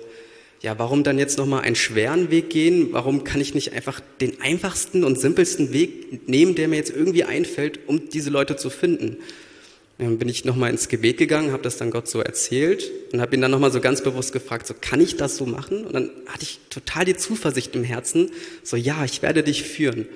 [0.62, 2.88] ja, warum dann jetzt nochmal einen schweren Weg gehen?
[2.92, 7.24] Warum kann ich nicht einfach den einfachsten und simpelsten Weg nehmen, der mir jetzt irgendwie
[7.24, 9.18] einfällt, um diese Leute zu finden?
[9.98, 13.34] Dann bin ich nochmal ins Gebet gegangen, habe das dann Gott so erzählt und habe
[13.34, 15.86] ihn dann nochmal so ganz bewusst gefragt, so kann ich das so machen?
[15.86, 18.30] Und dann hatte ich total die Zuversicht im Herzen,
[18.62, 20.06] so ja, ich werde dich führen.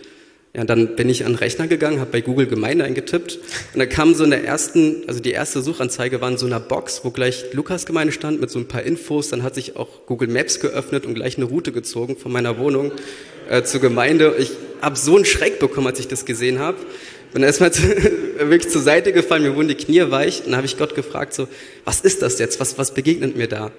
[0.53, 3.39] Ja, dann bin ich an den Rechner gegangen, habe bei Google Gemeinde eingetippt
[3.73, 6.59] und dann kam so in der ersten, also die erste Suchanzeige war in so einer
[6.59, 9.29] Box, wo gleich Lukas Gemeinde stand mit so ein paar Infos.
[9.29, 12.91] Dann hat sich auch Google Maps geöffnet und gleich eine Route gezogen von meiner Wohnung
[13.49, 14.35] äh, zur Gemeinde.
[14.41, 14.51] Ich
[14.83, 16.79] habe so einen Schreck bekommen, als ich das gesehen habe.
[17.33, 17.71] Bin erstmal
[18.39, 21.33] wirklich zur Seite gefallen, mir wurden die Knie weich und dann habe ich Gott gefragt,
[21.33, 21.47] so,
[21.85, 22.59] was ist das jetzt?
[22.59, 23.71] Was, was begegnet mir da?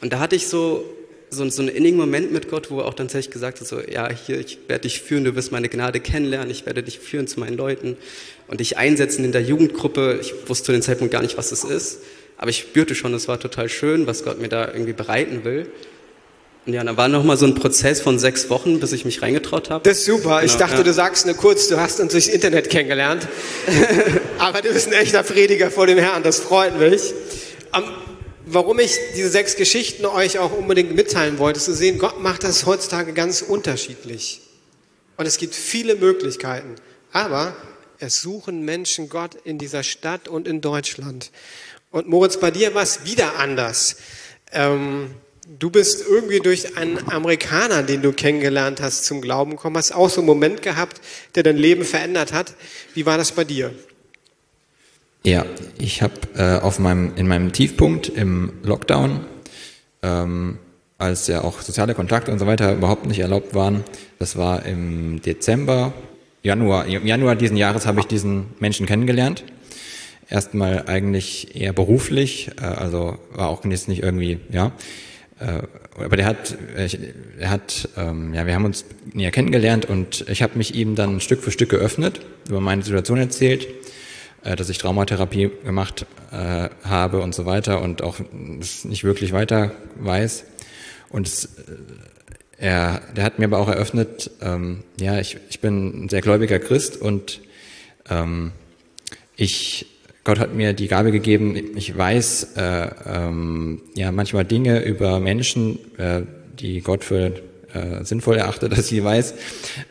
[0.00, 0.84] Und da hatte ich so
[1.32, 3.80] so, so einen innigen Moment mit Gott, wo er auch dann tatsächlich gesagt hat, so,
[3.80, 7.26] ja, hier, ich werde dich führen, du wirst meine Gnade kennenlernen, ich werde dich führen
[7.26, 7.96] zu meinen Leuten
[8.48, 10.18] und dich einsetzen in der Jugendgruppe.
[10.20, 12.00] Ich wusste zu dem Zeitpunkt gar nicht, was es ist,
[12.36, 15.66] aber ich spürte schon, es war total schön, was Gott mir da irgendwie bereiten will.
[16.64, 19.70] Und ja, da war nochmal so ein Prozess von sechs Wochen, bis ich mich reingetraut
[19.70, 19.88] habe.
[19.88, 20.40] Das ist super.
[20.40, 20.82] Genau, ich dachte, ja.
[20.84, 23.26] du sagst nur kurz, du hast uns durchs Internet kennengelernt.
[24.38, 27.14] aber du bist ein echter Prediger vor dem Herrn, das freut mich.
[27.74, 27.82] Um,
[28.54, 32.44] warum ich diese sechs Geschichten euch auch unbedingt mitteilen wollte, ist zu sehen, Gott macht
[32.44, 34.40] das heutzutage ganz unterschiedlich.
[35.16, 36.76] Und es gibt viele Möglichkeiten.
[37.12, 37.54] Aber
[37.98, 41.30] es suchen Menschen Gott in dieser Stadt und in Deutschland.
[41.90, 43.96] Und Moritz, bei dir war es wieder anders.
[44.50, 45.14] Ähm,
[45.58, 50.10] du bist irgendwie durch einen Amerikaner, den du kennengelernt hast, zum Glauben gekommen, hast auch
[50.10, 51.00] so einen Moment gehabt,
[51.34, 52.54] der dein Leben verändert hat.
[52.94, 53.74] Wie war das bei dir?
[55.24, 55.46] Ja,
[55.78, 59.20] ich habe äh, auf meinem in meinem Tiefpunkt im Lockdown,
[60.02, 60.58] ähm,
[60.98, 63.84] als ja auch soziale Kontakte und so weiter überhaupt nicht erlaubt waren,
[64.18, 65.92] das war im Dezember,
[66.42, 69.44] Januar, im Januar diesen Jahres habe ich diesen Menschen kennengelernt.
[70.28, 74.72] Erstmal eigentlich eher beruflich, äh, also war auch jetzt nicht irgendwie, ja.
[75.38, 75.62] Äh,
[76.04, 76.56] aber der hat,
[77.38, 81.20] er hat, ähm, ja, wir haben uns näher kennengelernt und ich habe mich ihm dann
[81.20, 83.68] Stück für Stück geöffnet, über meine Situation erzählt äh,
[84.44, 90.44] dass ich Traumatherapie gemacht äh, habe und so weiter und auch nicht wirklich weiter weiß.
[91.10, 91.48] Und es, äh,
[92.58, 96.58] er, der hat mir aber auch eröffnet, ähm, ja, ich, ich bin ein sehr gläubiger
[96.58, 97.40] Christ und
[98.08, 98.52] ähm,
[99.36, 99.86] ich,
[100.24, 105.78] Gott hat mir die Gabe gegeben, ich weiß äh, ähm, ja manchmal Dinge über Menschen,
[105.98, 106.22] äh,
[106.58, 107.32] die Gott für
[107.74, 109.34] äh, sinnvoll erachte, dass sie weiß.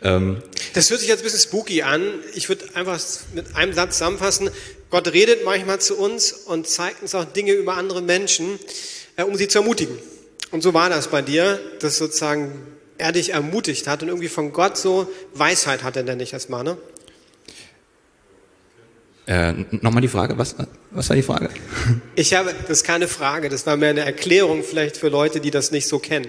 [0.04, 0.41] Ähm,
[0.74, 2.02] das hört sich jetzt ein bisschen spooky an.
[2.36, 3.00] Ich würde einfach
[3.34, 4.50] mit einem Satz zusammenfassen.
[4.89, 8.60] Gott redet manchmal zu uns und zeigt uns auch Dinge über andere Menschen,
[9.15, 9.98] äh, um sie zu ermutigen.
[10.52, 12.52] Und so war das bei dir, dass sozusagen
[12.98, 16.63] er dich ermutigt hat und irgendwie von Gott so Weisheit hat er denn nicht erstmal,
[16.63, 16.78] ne?
[19.28, 20.56] Äh, Nochmal die Frage, was,
[20.91, 21.50] was war die Frage?
[22.15, 25.52] Ich habe, das ist keine Frage, das war mehr eine Erklärung vielleicht für Leute, die
[25.52, 26.28] das nicht so kennen.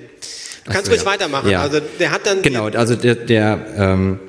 [0.65, 1.07] Du kannst so, ruhig ja.
[1.07, 1.51] weitermachen.
[1.51, 1.63] Ja.
[1.63, 4.21] Also der hat dann genau, also der, der ähm,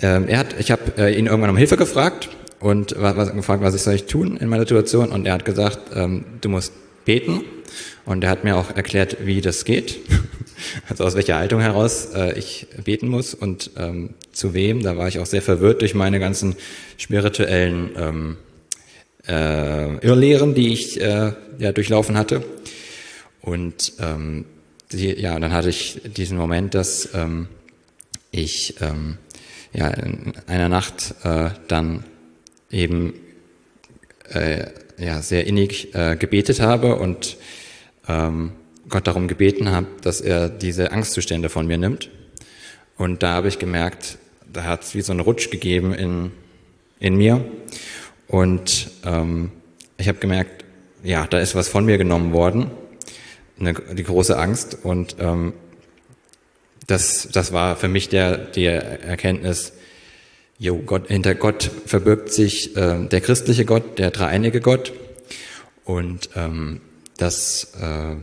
[0.00, 3.74] äh, er hat, ich habe äh, ihn irgendwann um Hilfe gefragt und was, gefragt, was
[3.74, 6.72] ich soll ich tun in meiner Situation und er hat gesagt, ähm, du musst
[7.04, 7.42] beten
[8.04, 9.98] und er hat mir auch erklärt, wie das geht,
[10.88, 14.82] also aus welcher Haltung heraus äh, ich beten muss und ähm, zu wem.
[14.82, 16.56] Da war ich auch sehr verwirrt durch meine ganzen
[16.96, 18.36] spirituellen ähm,
[19.26, 22.44] äh, Irrlehren, die ich äh, ja durchlaufen hatte.
[23.40, 24.46] Und ähm,
[24.92, 27.48] die, ja, dann hatte ich diesen Moment, dass ähm,
[28.30, 29.18] ich ähm,
[29.72, 32.04] ja, in einer Nacht äh, dann
[32.70, 33.14] eben
[34.30, 34.66] äh,
[34.98, 37.36] ja, sehr innig äh, gebetet habe und
[38.08, 38.52] ähm,
[38.88, 42.10] Gott darum gebeten habe, dass er diese Angstzustände von mir nimmt.
[42.96, 44.18] Und da habe ich gemerkt,
[44.52, 46.30] da hat es wie so einen Rutsch gegeben in,
[47.00, 47.44] in mir.
[48.28, 49.50] Und ähm,
[49.96, 50.64] ich habe gemerkt,
[51.02, 52.70] ja, da ist was von mir genommen worden
[53.58, 55.52] eine, die große Angst und ähm,
[56.86, 59.72] das, das war für mich der, die Erkenntnis,
[60.58, 64.92] jo, Gott, hinter Gott verbirgt sich äh, der christliche Gott, der dreieinige Gott.
[65.84, 66.80] Und ähm,
[67.16, 68.16] das, äh,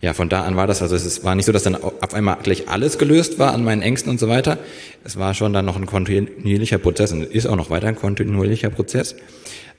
[0.00, 2.38] ja, von da an war das, also es war nicht so, dass dann auf einmal
[2.42, 4.58] gleich alles gelöst war an meinen Ängsten und so weiter.
[5.04, 8.70] Es war schon dann noch ein kontinuierlicher Prozess und ist auch noch weiter ein kontinuierlicher
[8.70, 9.16] Prozess.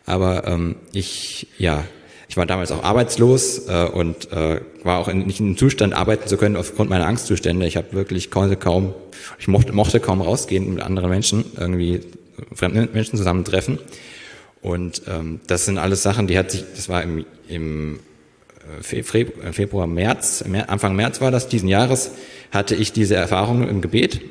[0.06, 1.84] Aber ähm, ich, ja,
[2.30, 5.94] ich war damals auch arbeitslos äh, und äh, war auch in, nicht in dem Zustand,
[5.94, 7.66] arbeiten zu können aufgrund meiner Angstzustände.
[7.66, 8.94] Ich habe wirklich konnte kaum,
[9.40, 12.02] ich mochte, mochte kaum rausgehen mit anderen Menschen, irgendwie
[12.54, 13.80] fremden Menschen zusammentreffen.
[14.62, 18.00] Und ähm, das sind alles Sachen, die hat sich, das war im, im
[18.82, 19.04] äh,
[19.54, 22.12] Februar, März, Anfang März war das diesen Jahres,
[22.52, 24.22] hatte ich diese Erfahrung im Gebet.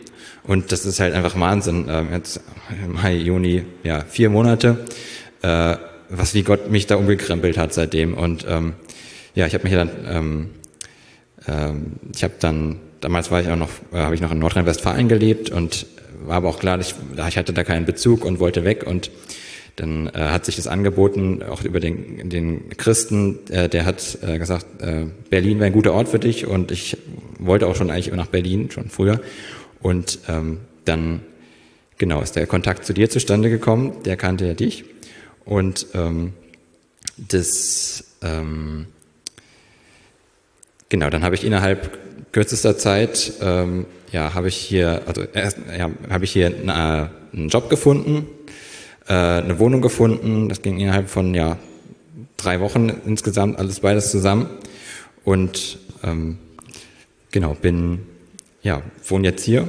[0.45, 1.87] Und das ist halt einfach Wahnsinn.
[1.89, 2.41] Ähm, jetzt
[2.87, 4.85] Mai, Juni, ja, vier Monate.
[6.09, 8.14] Was wie Gott mich da umgekrempelt hat seitdem.
[8.14, 8.75] Und ähm,
[9.35, 10.51] ja, ich habe mich dann, ähm,
[11.49, 15.09] ähm, ich habe dann, damals war ich auch noch, äh, habe ich noch in Nordrhein-Westfalen
[15.09, 15.87] gelebt und
[16.25, 16.95] war aber auch klar, ich,
[17.29, 19.11] ich hatte da keinen Bezug und wollte weg und
[19.77, 24.38] dann äh, hat sich das angeboten, auch über den, den Christen, äh, der hat äh,
[24.38, 26.97] gesagt, äh, Berlin wäre ein guter Ort für dich und ich
[27.38, 29.21] wollte auch schon eigentlich nach Berlin, schon früher.
[29.83, 31.21] Und ähm, dann,
[31.99, 34.85] genau, ist der Kontakt zu dir zustande gekommen, der kannte ja dich.
[35.47, 36.35] Und ähm,
[37.17, 38.87] das, ähm,
[40.89, 45.91] genau, dann habe ich innerhalb kürzester Zeit, ähm, ja, habe ich hier, also erst, ja,
[46.11, 48.27] habe ich hier eine, einen Job gefunden,
[49.09, 50.49] äh, eine Wohnung gefunden.
[50.49, 51.59] Das ging innerhalb von ja
[52.37, 54.51] drei Wochen insgesamt alles beides zusammen
[55.25, 56.39] und ähm,
[57.31, 58.01] genau bin
[58.63, 59.67] ja wohne jetzt hier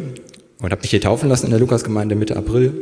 [0.59, 2.73] und habe mich hier taufen lassen in der Lukasgemeinde Mitte April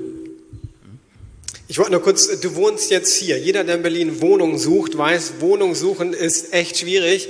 [1.67, 3.39] ich wollte nur kurz, du wohnst jetzt hier.
[3.39, 7.27] Jeder, der in Berlin Wohnung sucht, weiß, Wohnung suchen ist echt schwierig.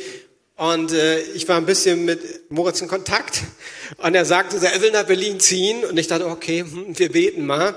[0.57, 3.41] Und äh, ich war ein bisschen mit Moritz in Kontakt
[3.97, 7.45] und er sagte, er will nach Berlin ziehen und ich dachte, okay, hm, wir beten
[7.45, 7.75] mal.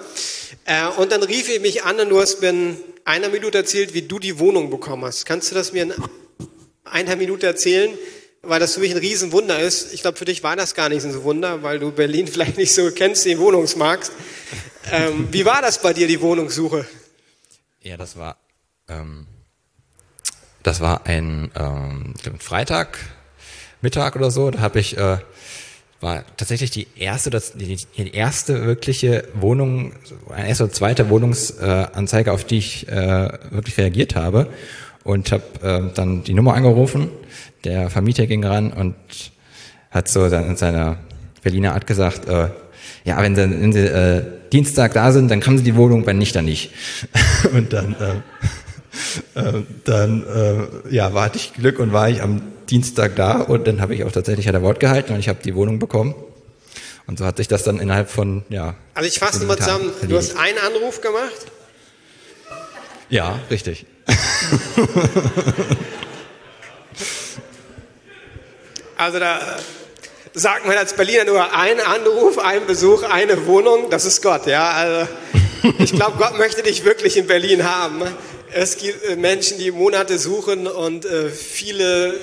[0.65, 3.95] Äh, und dann rief er mich an und du hast mir in einer Minute erzählt,
[3.95, 5.27] wie du die Wohnung bekommen hast.
[5.27, 5.95] Kannst du das mir in
[6.85, 7.91] einer Minute erzählen?
[8.43, 9.93] Weil das für mich ein Riesenwunder ist.
[9.93, 12.57] Ich glaube, für dich war das gar nicht so ein Wunder, weil du Berlin vielleicht
[12.57, 14.11] nicht so kennst, den Wohnungsmarkt.
[14.91, 16.87] Ähm, wie war das bei dir, die Wohnungssuche?
[17.83, 18.37] Ja, das war,
[18.89, 19.27] ähm,
[20.63, 22.99] das war ein ähm, Freitag,
[23.81, 24.51] Mittag oder so.
[24.51, 25.19] Da habe ich, äh,
[26.01, 29.93] war tatsächlich die erste, das, die, die erste wirkliche Wohnung,
[30.31, 34.49] eine erste oder zweite Wohnungsanzeige, auf die ich äh, wirklich reagiert habe.
[35.05, 37.11] Und habe äh, dann die Nummer angerufen.
[37.65, 38.95] Der Vermieter ging ran und
[39.91, 40.99] hat so dann in seiner
[41.43, 42.49] Berliner Art gesagt, äh,
[43.05, 46.19] ja, wenn sie, wenn sie äh, Dienstag da sind, dann haben sie die Wohnung, wenn
[46.19, 46.73] nicht, dann nicht.
[47.53, 47.97] und dann,
[49.35, 53.67] äh, äh, dann äh, ja, war ich Glück und war ich am Dienstag da und
[53.67, 56.15] dann habe ich auch tatsächlich ein Wort gehalten und ich habe die Wohnung bekommen.
[57.07, 58.75] Und so hat sich das dann innerhalb von, ja.
[58.93, 61.47] Also ich fasse mal zusammen, du hast einen Anruf gemacht?
[63.09, 63.87] Ja, richtig.
[68.99, 69.41] also da
[70.35, 74.71] sagt man als Berliner nur ein Anruf, ein Besuch, eine Wohnung, das ist Gott, ja.
[74.71, 75.09] Also
[75.79, 78.03] ich glaube, Gott möchte dich wirklich in Berlin haben.
[78.53, 82.19] Es gibt äh, Menschen, die Monate suchen und äh, viele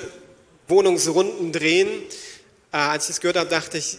[0.68, 1.88] Wohnungsrunden drehen.
[2.72, 3.98] Äh, als ich das gehört habe, dachte ich,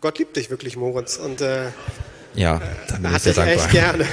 [0.00, 1.18] Gott liebt dich wirklich, Moritz.
[1.18, 1.66] Und äh,
[2.34, 3.64] ja, da bin ich sehr dankbar.
[3.64, 4.08] echt gerne.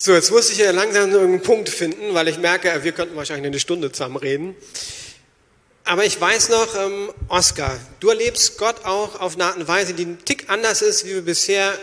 [0.00, 3.48] So, jetzt muss ich ja langsam irgendeinen Punkt finden, weil ich merke, wir könnten wahrscheinlich
[3.48, 4.54] eine Stunde zusammen reden.
[5.82, 9.94] Aber ich weiß noch, ähm, Oskar, du erlebst Gott auch auf eine Art und Weise,
[9.94, 11.76] die ein Tick anders ist, wie wir bisher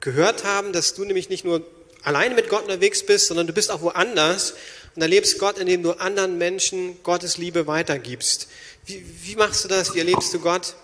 [0.00, 1.64] gehört haben, dass du nämlich nicht nur
[2.02, 4.54] alleine mit Gott unterwegs bist, sondern du bist auch woanders
[4.96, 8.48] und erlebst Gott, indem du anderen Menschen Gottes Liebe weitergibst.
[8.84, 9.94] Wie, wie machst du das?
[9.94, 10.74] Wie erlebst du Gott?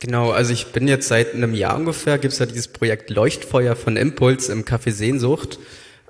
[0.00, 3.76] Genau, also ich bin jetzt seit einem Jahr ungefähr, gibt es ja dieses Projekt Leuchtfeuer
[3.76, 5.58] von Impuls im Café Sehnsucht,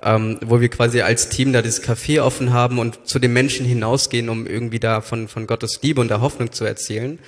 [0.01, 3.67] ähm, wo wir quasi als Team da das Café offen haben und zu den Menschen
[3.67, 7.19] hinausgehen, um irgendwie da von, von Gottes Liebe und der Hoffnung zu erzählen.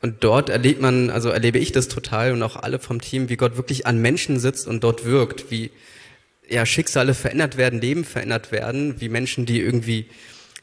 [0.00, 3.36] Und dort erlebt man, also erlebe ich das total und auch alle vom Team, wie
[3.36, 5.70] Gott wirklich an Menschen sitzt und dort wirkt, wie
[6.48, 10.06] ja, Schicksale verändert werden, Leben verändert werden, wie Menschen, die irgendwie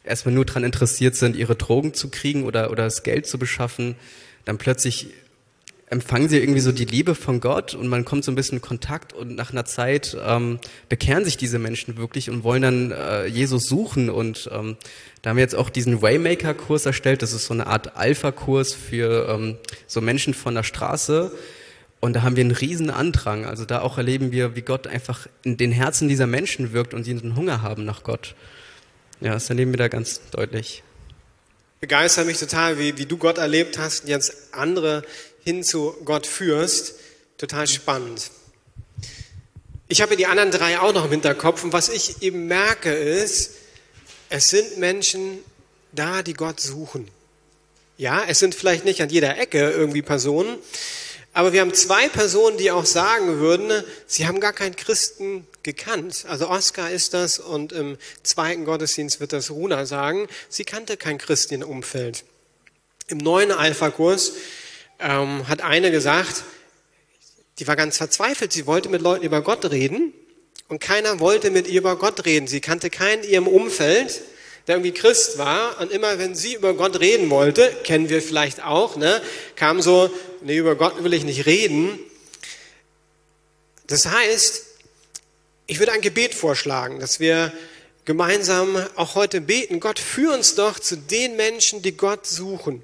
[0.03, 3.95] erstmal nur daran interessiert sind, ihre Drogen zu kriegen oder, oder das Geld zu beschaffen,
[4.43, 5.07] dann plötzlich
[5.89, 8.61] empfangen sie irgendwie so die Liebe von Gott und man kommt so ein bisschen in
[8.61, 10.59] Kontakt und nach einer Zeit ähm,
[10.89, 14.75] bekehren sich diese Menschen wirklich und wollen dann äh, Jesus suchen und ähm,
[15.21, 19.29] da haben wir jetzt auch diesen Waymaker-Kurs erstellt, das ist so eine Art Alpha-Kurs für
[19.29, 19.57] ähm,
[19.87, 21.31] so Menschen von der Straße
[22.01, 25.27] und da haben wir einen riesen Andrang, also da auch erleben wir, wie Gott einfach
[25.43, 28.35] in den Herzen dieser Menschen wirkt und sie einen Hunger haben nach Gott.
[29.21, 30.83] Ja, das erleben wir da ganz deutlich.
[31.79, 35.03] Begeistert mich total, wie, wie du Gott erlebt hast und jetzt andere
[35.47, 36.95] hin zu Gott führst.
[37.37, 38.31] Total spannend.
[39.87, 43.51] Ich habe die anderen drei auch noch im Hinterkopf und was ich eben merke ist,
[44.27, 45.39] es sind Menschen
[45.93, 47.07] da, die Gott suchen.
[47.97, 50.57] Ja, es sind vielleicht nicht an jeder Ecke irgendwie Personen,
[51.31, 56.25] aber wir haben zwei Personen, die auch sagen würden, sie haben gar keinen Christen gekannt.
[56.27, 61.17] Also Oskar ist das und im zweiten Gottesdienst wird das Runa sagen, sie kannte kein
[61.17, 62.25] Christen im Umfeld.
[63.07, 64.33] Im neuen Alpha-Kurs
[64.99, 66.43] ähm, hat eine gesagt,
[67.59, 68.53] die war ganz verzweifelt.
[68.53, 70.13] Sie wollte mit Leuten über Gott reden
[70.67, 72.47] und keiner wollte mit ihr über Gott reden.
[72.47, 74.21] Sie kannte keinen in ihrem Umfeld,
[74.67, 75.79] der irgendwie Christ war.
[75.79, 79.21] Und immer wenn sie über Gott reden wollte, kennen wir vielleicht auch, ne,
[79.55, 80.09] kam so,
[80.41, 81.99] nee, über Gott will ich nicht reden.
[83.87, 84.65] Das heißt,
[85.67, 87.53] ich würde ein Gebet vorschlagen, dass wir
[88.05, 89.79] gemeinsam auch heute beten.
[89.79, 92.83] Gott, führ uns doch zu den Menschen, die Gott suchen.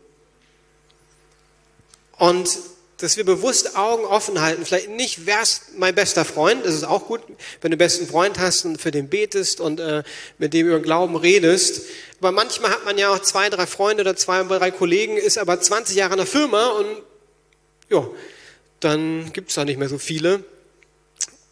[2.24, 2.58] Und
[3.00, 4.66] dass wir bewusst Augen offen halten.
[4.66, 6.66] Vielleicht nicht, wer ist mein bester Freund?
[6.66, 7.36] Das ist auch gut, wenn
[7.72, 10.04] du einen besten Freund hast und für den betest und äh,
[10.38, 11.82] mit dem über Glauben redest.
[12.22, 15.60] Aber manchmal hat man ja auch zwei, drei Freunde oder zwei, drei Kollegen, ist aber
[15.60, 17.02] 20 Jahre in der Firma und
[17.90, 18.08] ja,
[18.80, 20.46] dann gibt es da nicht mehr so viele.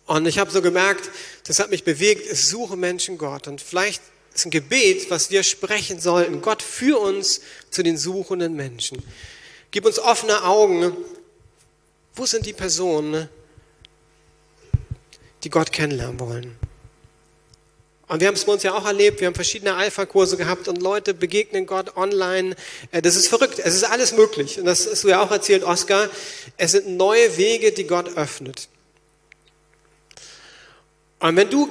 [0.05, 1.09] Und ich habe so gemerkt,
[1.47, 3.49] das hat mich bewegt, es suche Menschen Gott.
[3.49, 4.01] Und vielleicht
[4.34, 6.41] ist ein Gebet, was wir sprechen sollten.
[6.41, 7.41] Gott, führ uns
[7.72, 9.03] zu den suchenden Menschen.
[9.72, 10.95] Gib uns offene Augen,
[12.15, 13.30] wo sind die Personen,
[15.43, 16.57] die Gott kennenlernen wollen?
[18.09, 20.82] Und wir haben es bei uns ja auch erlebt, wir haben verschiedene Alpha-Kurse gehabt und
[20.82, 22.57] Leute begegnen Gott online.
[22.91, 24.59] Äh, das ist verrückt, es ist alles möglich.
[24.59, 26.09] Und das hast du ja auch erzählt, Oskar.
[26.57, 28.67] Es sind neue Wege, die Gott öffnet.
[31.19, 31.69] Und wenn du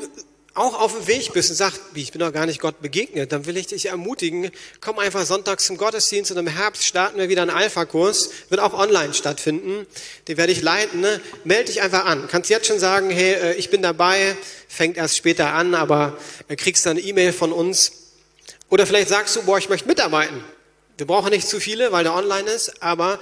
[0.55, 3.47] auch auf dem Weg bist und sagst, ich bin doch gar nicht Gott begegnet, dann
[3.47, 7.43] will ich dich ermutigen, komm einfach sonntags zum Gottesdienst und im Herbst starten wir wieder
[7.43, 9.87] einen Alpha-Kurs, wird auch online stattfinden,
[10.27, 11.21] den werde ich leiten, ne?
[11.45, 14.37] melde dich einfach an, kannst jetzt schon sagen, hey, äh, ich bin dabei,
[14.69, 17.93] fängt erst später an, aber äh, kriegst dann eine E-Mail von uns.
[18.71, 20.43] Oder vielleicht sagst du, boah, ich möchte mitarbeiten.
[20.97, 23.21] Wir brauchen nicht zu viele, weil der online ist, aber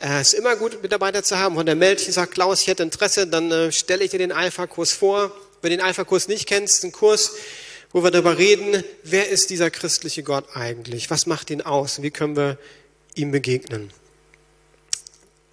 [0.00, 1.56] äh, es ist immer gut, Mitarbeiter zu haben.
[1.56, 4.92] Und der meldet sich sagt, Klaus, ich hätte Interesse, dann stelle ich dir den Alpha-Kurs
[4.92, 5.30] vor,
[5.62, 7.32] wenn du den Alpha-Kurs nicht kennst, ein Kurs,
[7.92, 11.10] wo wir darüber reden, wer ist dieser christliche Gott eigentlich?
[11.10, 12.02] Was macht ihn aus?
[12.02, 12.58] Wie können wir
[13.14, 13.92] ihm begegnen?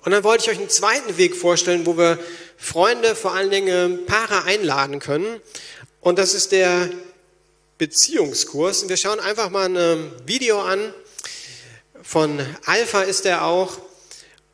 [0.03, 2.19] Und dann wollte ich euch einen zweiten Weg vorstellen, wo wir
[2.57, 5.41] Freunde, vor allen Dingen Paare einladen können.
[5.99, 6.89] Und das ist der
[7.77, 8.83] Beziehungskurs.
[8.83, 10.93] Und wir schauen einfach mal ein Video an.
[12.03, 13.79] Von Alpha ist er auch.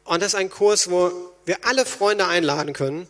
[0.06, 1.12] Und das ist ein Kurs, wo
[1.46, 3.08] wir alle Freunde einladen können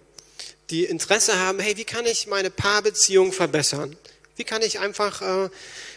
[0.69, 3.95] die Interesse haben, hey, wie kann ich meine Paarbeziehung verbessern?
[4.35, 5.49] Wie kann ich einfach äh,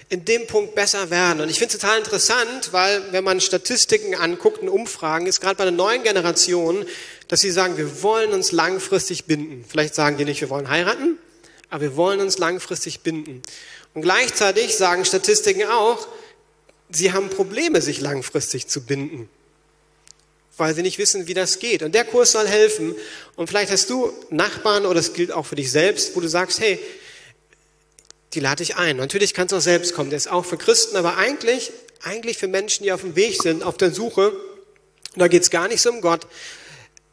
[0.08, 1.40] in dem Punkt besser werden?
[1.40, 5.56] Und ich finde es total interessant, weil wenn man Statistiken anguckt und Umfragen, ist gerade
[5.56, 6.84] bei der neuen Generation,
[7.28, 9.64] dass sie sagen, wir wollen uns langfristig binden.
[9.66, 11.18] Vielleicht sagen die nicht, wir wollen heiraten,
[11.70, 13.42] aber wir wollen uns langfristig binden.
[13.94, 16.06] Und gleichzeitig sagen Statistiken auch,
[16.90, 19.30] sie haben Probleme, sich langfristig zu binden
[20.56, 21.82] weil sie nicht wissen, wie das geht.
[21.82, 22.94] Und der Kurs soll helfen.
[23.36, 26.60] Und vielleicht hast du Nachbarn oder es gilt auch für dich selbst, wo du sagst,
[26.60, 26.78] hey,
[28.32, 28.96] die lade ich ein.
[28.96, 30.10] Natürlich kannst du auch selbst kommen.
[30.10, 33.62] Der ist auch für Christen, aber eigentlich, eigentlich für Menschen, die auf dem Weg sind,
[33.62, 34.32] auf der Suche.
[35.14, 36.26] Da geht es gar nicht so um Gott,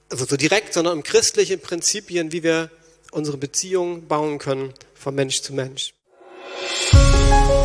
[0.09, 2.69] also so direkt, sondern um christliche Prinzipien, wie wir
[3.11, 5.93] unsere Beziehungen bauen können von Mensch zu Mensch.
[6.91, 7.62] Musik